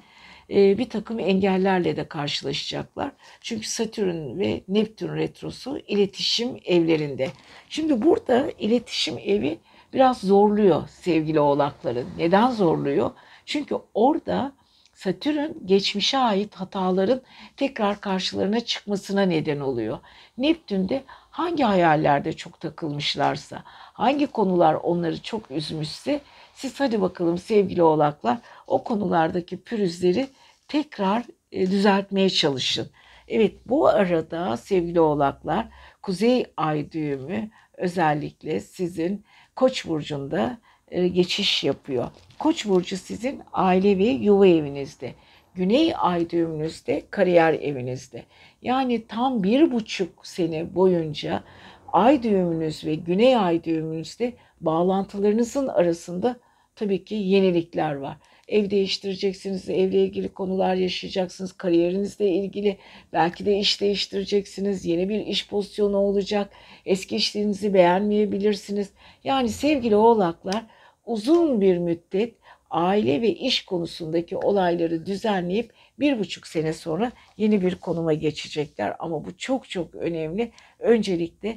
[0.49, 3.11] e, bir takım engellerle de karşılaşacaklar.
[3.41, 7.29] Çünkü Satürn ve Neptün retrosu iletişim evlerinde.
[7.69, 9.59] Şimdi burada iletişim evi
[9.97, 12.05] biraz zorluyor sevgili oğlakları.
[12.17, 13.11] Neden zorluyor?
[13.45, 14.51] Çünkü orada
[14.93, 17.21] Satürn geçmişe ait hataların
[17.55, 19.99] tekrar karşılarına çıkmasına neden oluyor.
[20.37, 26.21] Neptün de hangi hayallerde çok takılmışlarsa, hangi konular onları çok üzmüşse
[26.53, 28.37] siz hadi bakalım sevgili oğlaklar
[28.67, 30.29] o konulardaki pürüzleri
[30.67, 32.89] tekrar e, düzeltmeye çalışın.
[33.27, 35.67] Evet bu arada sevgili oğlaklar
[36.01, 39.25] kuzey ay düğümü özellikle sizin
[39.57, 40.57] Koç burcunda
[40.91, 42.07] e, geçiş yapıyor.
[42.39, 45.13] Koç burcu sizin aile ve yuva evinizde.
[45.55, 48.23] Güney ay düğümünüzde kariyer evinizde.
[48.61, 51.43] Yani tam bir buçuk sene boyunca
[51.93, 56.39] ay düğümünüz ve güney ay düğümünüzde bağlantılarınızın arasında
[56.75, 58.17] tabii ki yenilikler var.
[58.47, 62.77] Ev değiştireceksiniz, evle ilgili konular yaşayacaksınız, kariyerinizle ilgili
[63.13, 66.49] belki de iş değiştireceksiniz, yeni bir iş pozisyonu olacak,
[66.85, 68.89] eski işlerinizi beğenmeyebilirsiniz.
[69.23, 70.65] Yani sevgili oğlaklar
[71.05, 72.33] uzun bir müddet
[72.69, 78.95] aile ve iş konusundaki olayları düzenleyip bir buçuk sene sonra yeni bir konuma geçecekler.
[78.99, 80.51] Ama bu çok çok önemli.
[80.79, 81.49] Öncelikle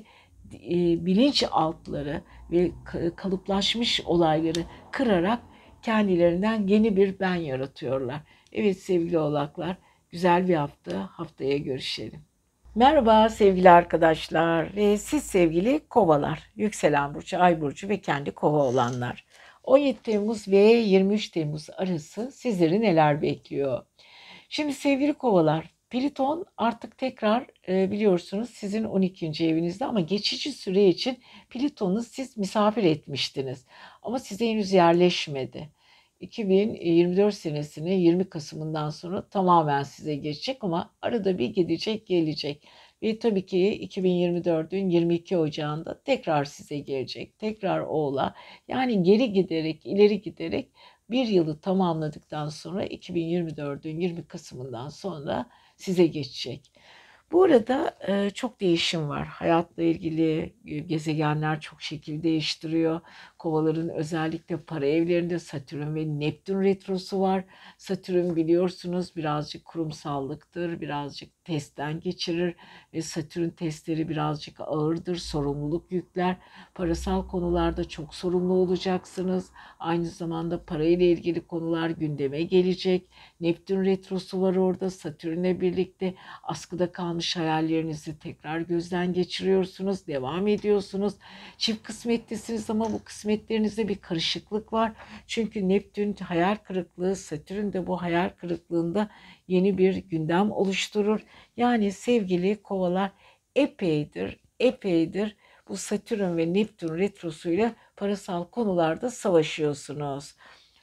[0.54, 2.70] e, bilinç altları ve
[3.16, 5.49] kalıplaşmış olayları kırarak
[5.82, 8.20] kendilerinden yeni bir ben yaratıyorlar.
[8.52, 9.76] Evet sevgili oğlaklar
[10.10, 12.30] güzel bir hafta haftaya görüşelim.
[12.74, 19.24] Merhaba sevgili arkadaşlar ve siz sevgili kovalar, yükselen burcu, ay burcu ve kendi kova olanlar.
[19.64, 23.82] 17 Temmuz ve 23 Temmuz arası sizleri neler bekliyor?
[24.48, 29.46] Şimdi sevgili kovalar, Plüton artık tekrar e, biliyorsunuz sizin 12.
[29.46, 31.18] evinizde ama geçici süre için
[31.50, 33.66] Plüton'u siz misafir etmiştiniz.
[34.02, 35.68] Ama size henüz yerleşmedi.
[36.20, 42.68] 2024 senesinin 20 Kasım'ından sonra tamamen size geçecek ama arada bir gidecek gelecek.
[43.02, 47.38] Ve tabii ki 2024'ün 22 Ocağı'nda tekrar size gelecek.
[47.38, 48.34] Tekrar Oğla.
[48.68, 50.68] Yani geri giderek, ileri giderek
[51.10, 55.46] bir yılı tamamladıktan sonra 2024'ün 20 Kasım'ından sonra
[55.80, 56.72] size geçecek.
[57.32, 59.26] Bu arada e, çok değişim var.
[59.26, 63.00] Hayatla ilgili e, gezegenler çok şekil değiştiriyor.
[63.38, 67.44] Kovaların özellikle para evlerinde Satürn ve Neptün retrosu var.
[67.78, 72.54] Satürn biliyorsunuz birazcık kurumsallıktır, birazcık testten geçirir
[72.94, 76.36] ve Satürn testleri birazcık ağırdır, sorumluluk yükler.
[76.74, 79.50] Parasal konularda çok sorumlu olacaksınız.
[79.78, 83.08] Aynı zamanda parayla ilgili konular gündeme gelecek.
[83.40, 91.14] Neptün retrosu var orada Satürn'le birlikte askıda kalmış hayallerinizi tekrar gözden geçiriyorsunuz, devam ediyorsunuz.
[91.58, 94.92] Çift kısmetlisiniz ama bu kısmetlerinizde bir karışıklık var.
[95.26, 99.10] Çünkü Neptün hayal kırıklığı, Satürn de bu hayal kırıklığında
[99.50, 101.20] yeni bir gündem oluşturur.
[101.56, 103.10] Yani sevgili kovalar
[103.54, 105.36] epeydir, epeydir
[105.68, 110.36] bu Satürn ve Neptün retrosuyla parasal konularda savaşıyorsunuz.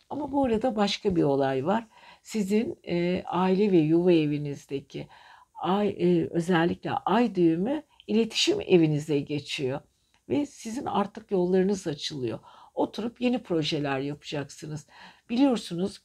[0.09, 1.87] Ama bu arada başka bir olay var.
[2.21, 5.07] Sizin e, aile ve yuva evinizdeki
[5.53, 9.81] ay, e, özellikle ay düğümü iletişim evinize geçiyor.
[10.29, 12.39] Ve sizin artık yollarınız açılıyor.
[12.73, 14.87] Oturup yeni projeler yapacaksınız.
[15.29, 16.01] Biliyorsunuz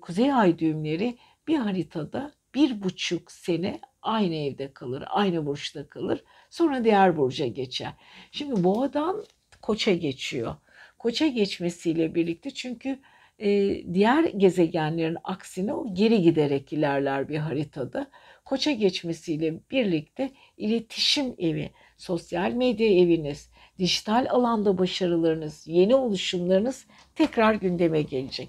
[0.00, 6.24] kuzey ay düğümleri bir haritada bir buçuk sene aynı evde kalır, aynı burçta kalır.
[6.50, 7.92] Sonra diğer burca geçer.
[8.32, 9.24] Şimdi boğadan
[9.62, 10.54] koça geçiyor.
[10.98, 12.98] Koça geçmesiyle birlikte çünkü
[13.38, 18.10] e, diğer gezegenlerin aksine o geri giderek ilerler bir haritada.
[18.44, 28.02] Koça geçmesiyle birlikte iletişim evi, sosyal medya eviniz, dijital alanda başarılarınız, yeni oluşumlarınız tekrar gündeme
[28.02, 28.48] gelecek.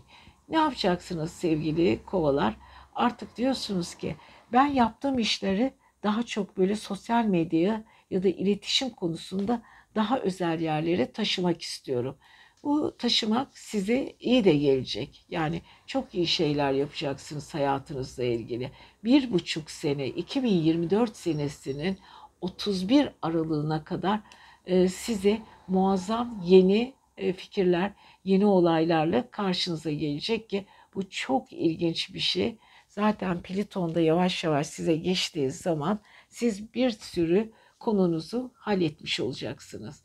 [0.50, 2.54] Ne yapacaksınız sevgili kovalar?
[2.98, 4.16] Artık diyorsunuz ki
[4.54, 5.74] ben yaptığım işleri
[6.04, 9.62] daha çok böyle sosyal medyaya ya da iletişim konusunda
[9.96, 12.18] daha özel yerlere taşımak istiyorum.
[12.64, 15.26] Bu taşımak size iyi de gelecek.
[15.30, 18.72] Yani çok iyi şeyler yapacaksınız hayatınızla ilgili.
[19.04, 21.98] Bir buçuk sene 2024 senesinin
[22.42, 24.20] 31 aralığına kadar
[24.66, 27.92] e, size muazzam yeni e, fikirler,
[28.24, 32.58] yeni olaylarla karşınıza gelecek ki bu çok ilginç bir şey.
[32.98, 40.04] Zaten Pliton'da yavaş yavaş size geçtiği zaman siz bir sürü konunuzu halletmiş olacaksınız.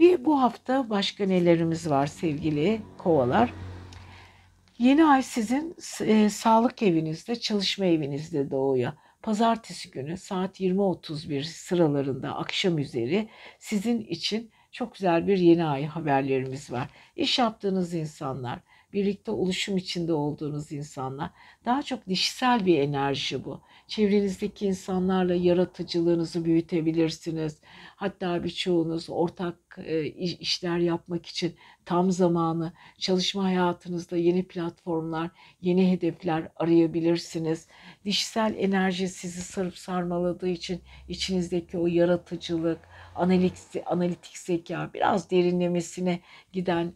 [0.00, 3.52] Ve bu hafta başka nelerimiz var sevgili kovalar?
[4.78, 8.92] Yeni ay sizin e, sağlık evinizde, çalışma evinizde doğuyor.
[9.22, 16.72] Pazartesi günü saat 20.31 sıralarında akşam üzeri sizin için çok güzel bir yeni ay haberlerimiz
[16.72, 16.88] var.
[17.16, 18.58] İş yaptığınız insanlar,
[18.92, 21.30] birlikte oluşum içinde olduğunuz insanlar.
[21.64, 23.60] Daha çok dişsel bir enerji bu.
[23.86, 27.60] Çevrenizdeki insanlarla yaratıcılığınızı büyütebilirsiniz.
[27.96, 35.30] Hatta birçoğunuz ortak e, işler yapmak için tam zamanı, çalışma hayatınızda yeni platformlar,
[35.60, 37.66] yeni hedefler arayabilirsiniz.
[38.04, 42.80] Dişsel enerji sizi sarıp sarmaladığı için içinizdeki o yaratıcılık,
[43.14, 46.20] analitik, analitik zeka, biraz derinlemesine
[46.52, 46.92] giden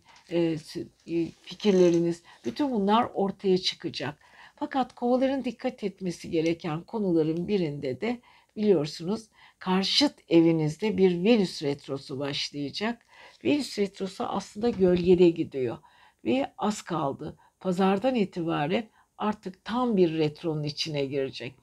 [1.43, 4.19] fikirleriniz, bütün bunlar ortaya çıkacak.
[4.57, 8.21] Fakat kovaların dikkat etmesi gereken konuların birinde de
[8.57, 9.29] biliyorsunuz
[9.59, 13.07] karşıt evinizde bir Venüs retrosu başlayacak.
[13.45, 15.79] Venüs retrosu aslında gölgede gidiyor
[16.25, 17.37] ve az kaldı.
[17.61, 21.55] Pazardan itibaren artık tam bir retronun içine girecek.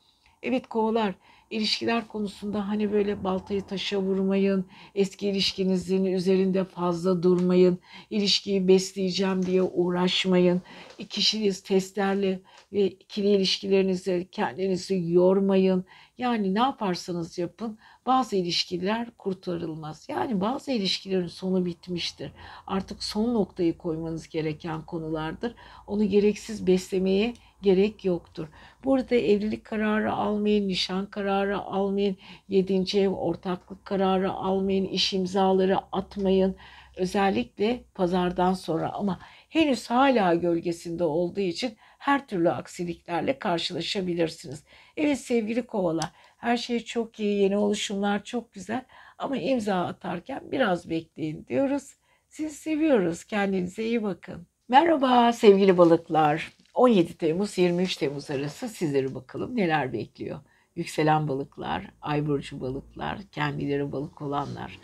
[0.43, 1.13] Evet kovalar
[1.49, 7.79] ilişkiler konusunda hani böyle baltayı taşa vurmayın, eski ilişkinizin üzerinde fazla durmayın,
[8.09, 10.61] ilişkiyi besleyeceğim diye uğraşmayın,
[11.09, 12.39] kişiniz testlerle
[12.73, 15.85] ve ikili ilişkilerinizi kendinizi yormayın.
[16.19, 20.05] Yani ne yaparsanız yapın bazı ilişkiler kurtarılmaz.
[20.09, 22.31] Yani bazı ilişkilerin sonu bitmiştir.
[22.67, 25.55] Artık son noktayı koymanız gereken konulardır.
[25.87, 28.47] Onu gereksiz beslemeye gerek yoktur.
[28.83, 32.17] Burada evlilik kararı almayın, nişan kararı almayın,
[32.49, 36.55] yedinci ev ortaklık kararı almayın, iş imzaları atmayın.
[36.97, 44.63] Özellikle pazardan sonra ama henüz hala gölgesinde olduğu için her türlü aksiliklerle karşılaşabilirsiniz.
[44.97, 48.85] Evet sevgili kovalar her şey çok iyi, yeni oluşumlar çok güzel
[49.17, 51.95] ama imza atarken biraz bekleyin diyoruz.
[52.29, 53.23] Sizi seviyoruz.
[53.23, 54.47] Kendinize iyi bakın.
[54.67, 56.53] Merhaba sevgili balıklar.
[56.73, 60.39] 17 Temmuz 23 Temmuz arası sizleri bakalım neler bekliyor.
[60.75, 64.79] Yükselen balıklar, ay burcu balıklar, kendileri balık olanlar.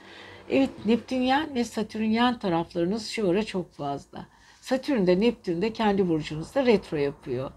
[0.49, 4.28] Evet Neptünyen ve Satürnyen taraflarınız şu ara çok fazla.
[4.66, 7.51] Satürn de Neptün de kendi burcunuzda retro yapıyor.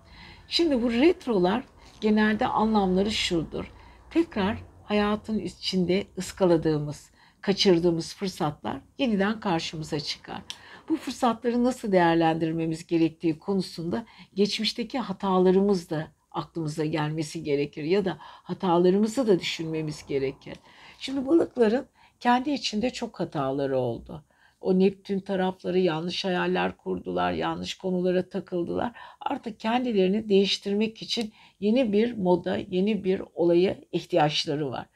[0.49, 1.65] Şimdi bu retrolar
[2.01, 3.73] genelde anlamları şudur.
[4.11, 10.43] Tekrar hayatın içinde ıskaladığımız, kaçırdığımız fırsatlar yeniden karşımıza çıkar.
[10.89, 19.27] Bu fırsatları nasıl değerlendirmemiz gerektiği konusunda geçmişteki hatalarımız da aklımıza gelmesi gerekir ya da hatalarımızı
[19.27, 20.57] da düşünmemiz gerekir.
[20.99, 21.87] Şimdi balıkların
[22.21, 24.25] kendi içinde çok hataları oldu.
[24.61, 28.93] O Neptün tarafları yanlış hayaller kurdular, yanlış konulara takıldılar.
[29.21, 34.87] Artık kendilerini değiştirmek için yeni bir moda, yeni bir olaya ihtiyaçları var.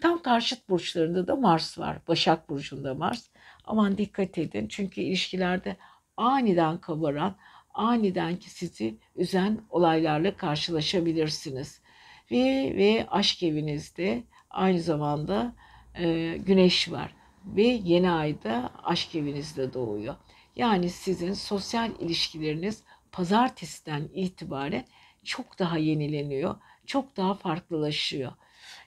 [0.00, 1.98] Tam karşıt burçlarında da Mars var.
[2.08, 3.28] Başak burcunda Mars.
[3.64, 5.76] Aman dikkat edin çünkü ilişkilerde
[6.16, 7.36] aniden kabaran,
[7.74, 11.82] aniden ki sizi üzen olaylarla karşılaşabilirsiniz.
[12.30, 15.52] Ve, ve aşk evinizde aynı zamanda
[15.94, 17.17] e, güneş var
[17.56, 20.14] ve yeni ayda aşk evinizde doğuyor.
[20.56, 22.82] Yani sizin sosyal ilişkileriniz
[23.12, 24.84] pazartesiden itibaren
[25.24, 28.32] çok daha yenileniyor, çok daha farklılaşıyor.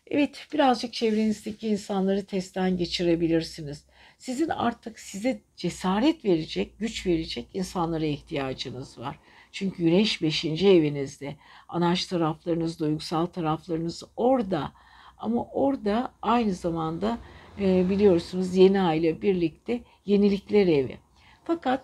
[0.08, 3.86] Evet, birazcık çevrenizdeki insanları testten geçirebilirsiniz.
[4.18, 9.20] Sizin artık size cesaret verecek, güç verecek insanlara ihtiyacınız var.
[9.52, 10.46] Çünkü güneş 5.
[10.46, 11.36] evinizde.
[11.68, 14.72] Anaç taraflarınız, duygusal taraflarınız orada.
[15.18, 17.18] Ama orada aynı zamanda
[17.60, 20.98] e, biliyorsunuz yeni aile birlikte yenilikler evi.
[21.44, 21.84] Fakat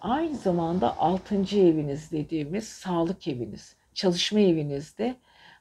[0.00, 1.36] aynı zamanda 6.
[1.58, 5.16] eviniz dediğimiz sağlık eviniz, çalışma evinizde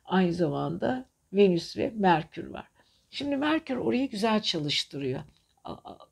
[0.05, 2.67] aynı zamanda Venüs ve Merkür var.
[3.09, 5.21] Şimdi Merkür orayı güzel çalıştırıyor.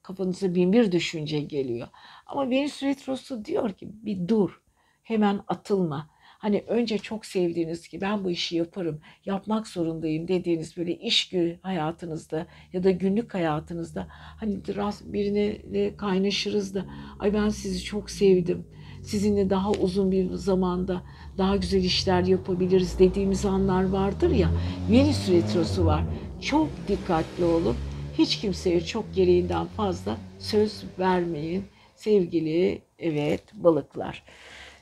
[0.04, 1.88] Kafanıza bin bir düşünce geliyor.
[2.26, 4.62] Ama Venüs Retrosu diyor ki bir dur.
[5.04, 6.10] Hemen atılma.
[6.46, 12.48] Hani önce çok sevdiğiniz ki ben bu işi yaparım, yapmak zorundayım dediğiniz böyle iş hayatınızda
[12.74, 16.86] ya da günlük hayatınızda hani rast- birine kaynaşırız da
[17.20, 18.68] ay ben sizi çok sevdim.
[19.04, 21.02] Sizinle daha uzun bir zamanda
[21.38, 24.50] daha güzel işler yapabiliriz dediğimiz anlar vardır ya.
[24.92, 26.04] Venüs retrosu var.
[26.42, 27.76] Çok dikkatli olun.
[28.18, 31.64] Hiç kimseye çok gereğinden fazla söz vermeyin.
[31.96, 34.24] Sevgili evet balıklar.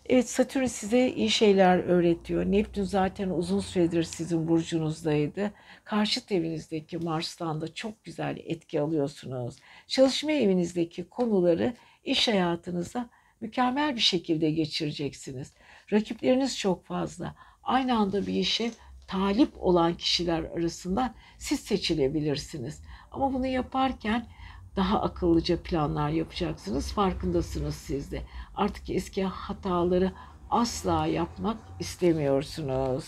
[0.10, 2.46] Evet Satürn size iyi şeyler öğretiyor.
[2.46, 5.52] Neptün zaten uzun süredir sizin burcunuzdaydı.
[5.84, 9.56] Karşıt evinizdeki Mars'tan da çok güzel etki alıyorsunuz.
[9.88, 11.74] Çalışma evinizdeki konuları
[12.04, 13.10] iş hayatınıza
[13.42, 15.54] mükemmel bir şekilde geçireceksiniz.
[15.94, 17.36] Rakipleriniz çok fazla.
[17.64, 18.72] Aynı anda bir işe
[19.08, 22.82] talip olan kişiler arasından siz seçilebilirsiniz.
[23.12, 24.28] Ama bunu yaparken
[24.76, 26.92] daha akıllıca planlar yapacaksınız.
[26.92, 28.22] Farkındasınız siz de.
[28.56, 30.12] Artık eski hataları
[30.50, 33.06] asla yapmak istemiyorsunuz.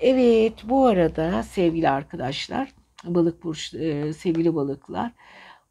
[0.00, 2.72] Evet bu arada sevgili arkadaşlar,
[3.04, 5.12] balık burç, e, sevgili balıklar,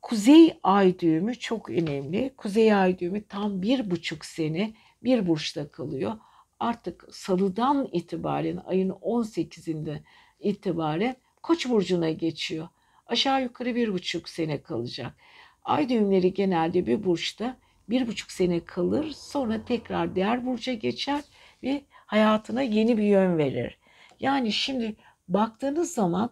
[0.01, 2.33] Kuzey ay düğümü çok önemli.
[2.37, 4.73] Kuzey ay düğümü tam bir buçuk sene
[5.03, 6.13] bir burçta kalıyor.
[6.59, 9.99] Artık salıdan itibaren ayın 18'inde
[10.39, 12.67] itibaren Koç burcuna geçiyor.
[13.07, 15.13] Aşağı yukarı bir buçuk sene kalacak.
[15.63, 17.57] Ay düğümleri genelde bir burçta
[17.89, 19.11] bir buçuk sene kalır.
[19.11, 21.21] Sonra tekrar diğer burca geçer
[21.63, 23.77] ve hayatına yeni bir yön verir.
[24.19, 24.95] Yani şimdi
[25.27, 26.29] baktığınız zaman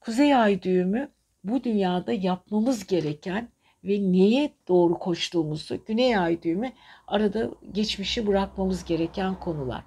[0.00, 1.08] Kuzey Ay düğümü
[1.44, 3.48] bu dünyada yapmamız gereken
[3.84, 6.72] ve neye doğru koştuğumuzu Güney Ay düğümü
[7.06, 9.84] arada geçmişi bırakmamız gereken konular.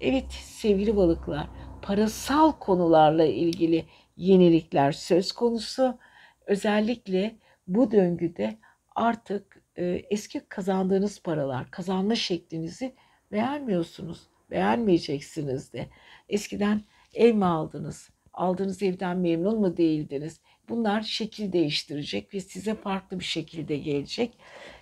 [0.00, 1.46] Evet sevgili balıklar
[1.82, 3.84] parasal konularla ilgili
[4.16, 5.98] yenilikler söz konusu.
[6.46, 7.36] Özellikle
[7.66, 8.58] bu döngüde
[8.94, 12.94] artık eski kazandığınız paralar, kazanma şeklinizi
[13.32, 14.20] beğenmiyorsunuz.
[14.50, 15.88] Beğenmeyeceksiniz de.
[16.28, 16.82] Eskiden
[17.14, 18.10] ev mi aldınız?
[18.32, 20.40] Aldığınız evden memnun mu değildiniz?
[20.68, 24.32] Bunlar şekil değiştirecek ve size farklı bir şekilde gelecek.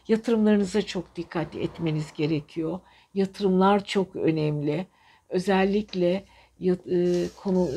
[0.09, 2.81] Yatırımlarınıza çok dikkat etmeniz gerekiyor.
[3.15, 4.87] Yatırımlar çok önemli.
[5.29, 6.25] Özellikle
[7.37, 7.69] konu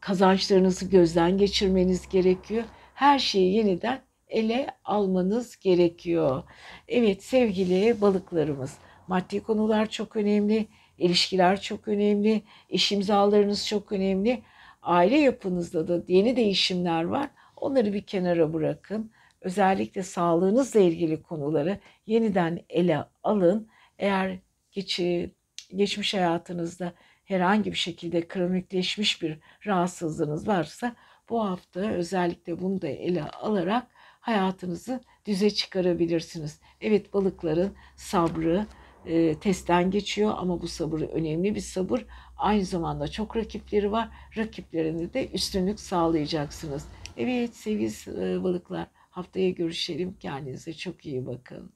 [0.00, 2.64] kazançlarınızı gözden geçirmeniz gerekiyor.
[2.94, 6.42] Her şeyi yeniden ele almanız gerekiyor.
[6.88, 10.66] Evet sevgili balıklarımız, maddi konular çok önemli,
[10.98, 14.42] ilişkiler çok önemli, iş imzalarınız çok önemli.
[14.82, 17.30] Aile yapınızda da yeni değişimler var.
[17.56, 19.10] Onları bir kenara bırakın.
[19.40, 23.68] Özellikle sağlığınızla ilgili konuları yeniden ele alın.
[23.98, 24.38] Eğer
[24.72, 25.30] geçi,
[25.76, 26.92] geçmiş hayatınızda
[27.24, 30.96] herhangi bir şekilde kronikleşmiş bir rahatsızlığınız varsa
[31.28, 33.86] bu hafta özellikle bunu da ele alarak
[34.26, 36.60] hayatınızı düze çıkarabilirsiniz.
[36.80, 38.66] Evet balıkların sabrı
[39.06, 42.06] e, testten geçiyor ama bu sabır önemli bir sabır.
[42.36, 44.08] Aynı zamanda çok rakipleri var.
[44.36, 46.86] Rakiplerine de üstünlük sağlayacaksınız.
[47.16, 50.16] Evet sevgili e, balıklar haftaya görüşelim.
[50.20, 51.72] Kendinize çok iyi bakın.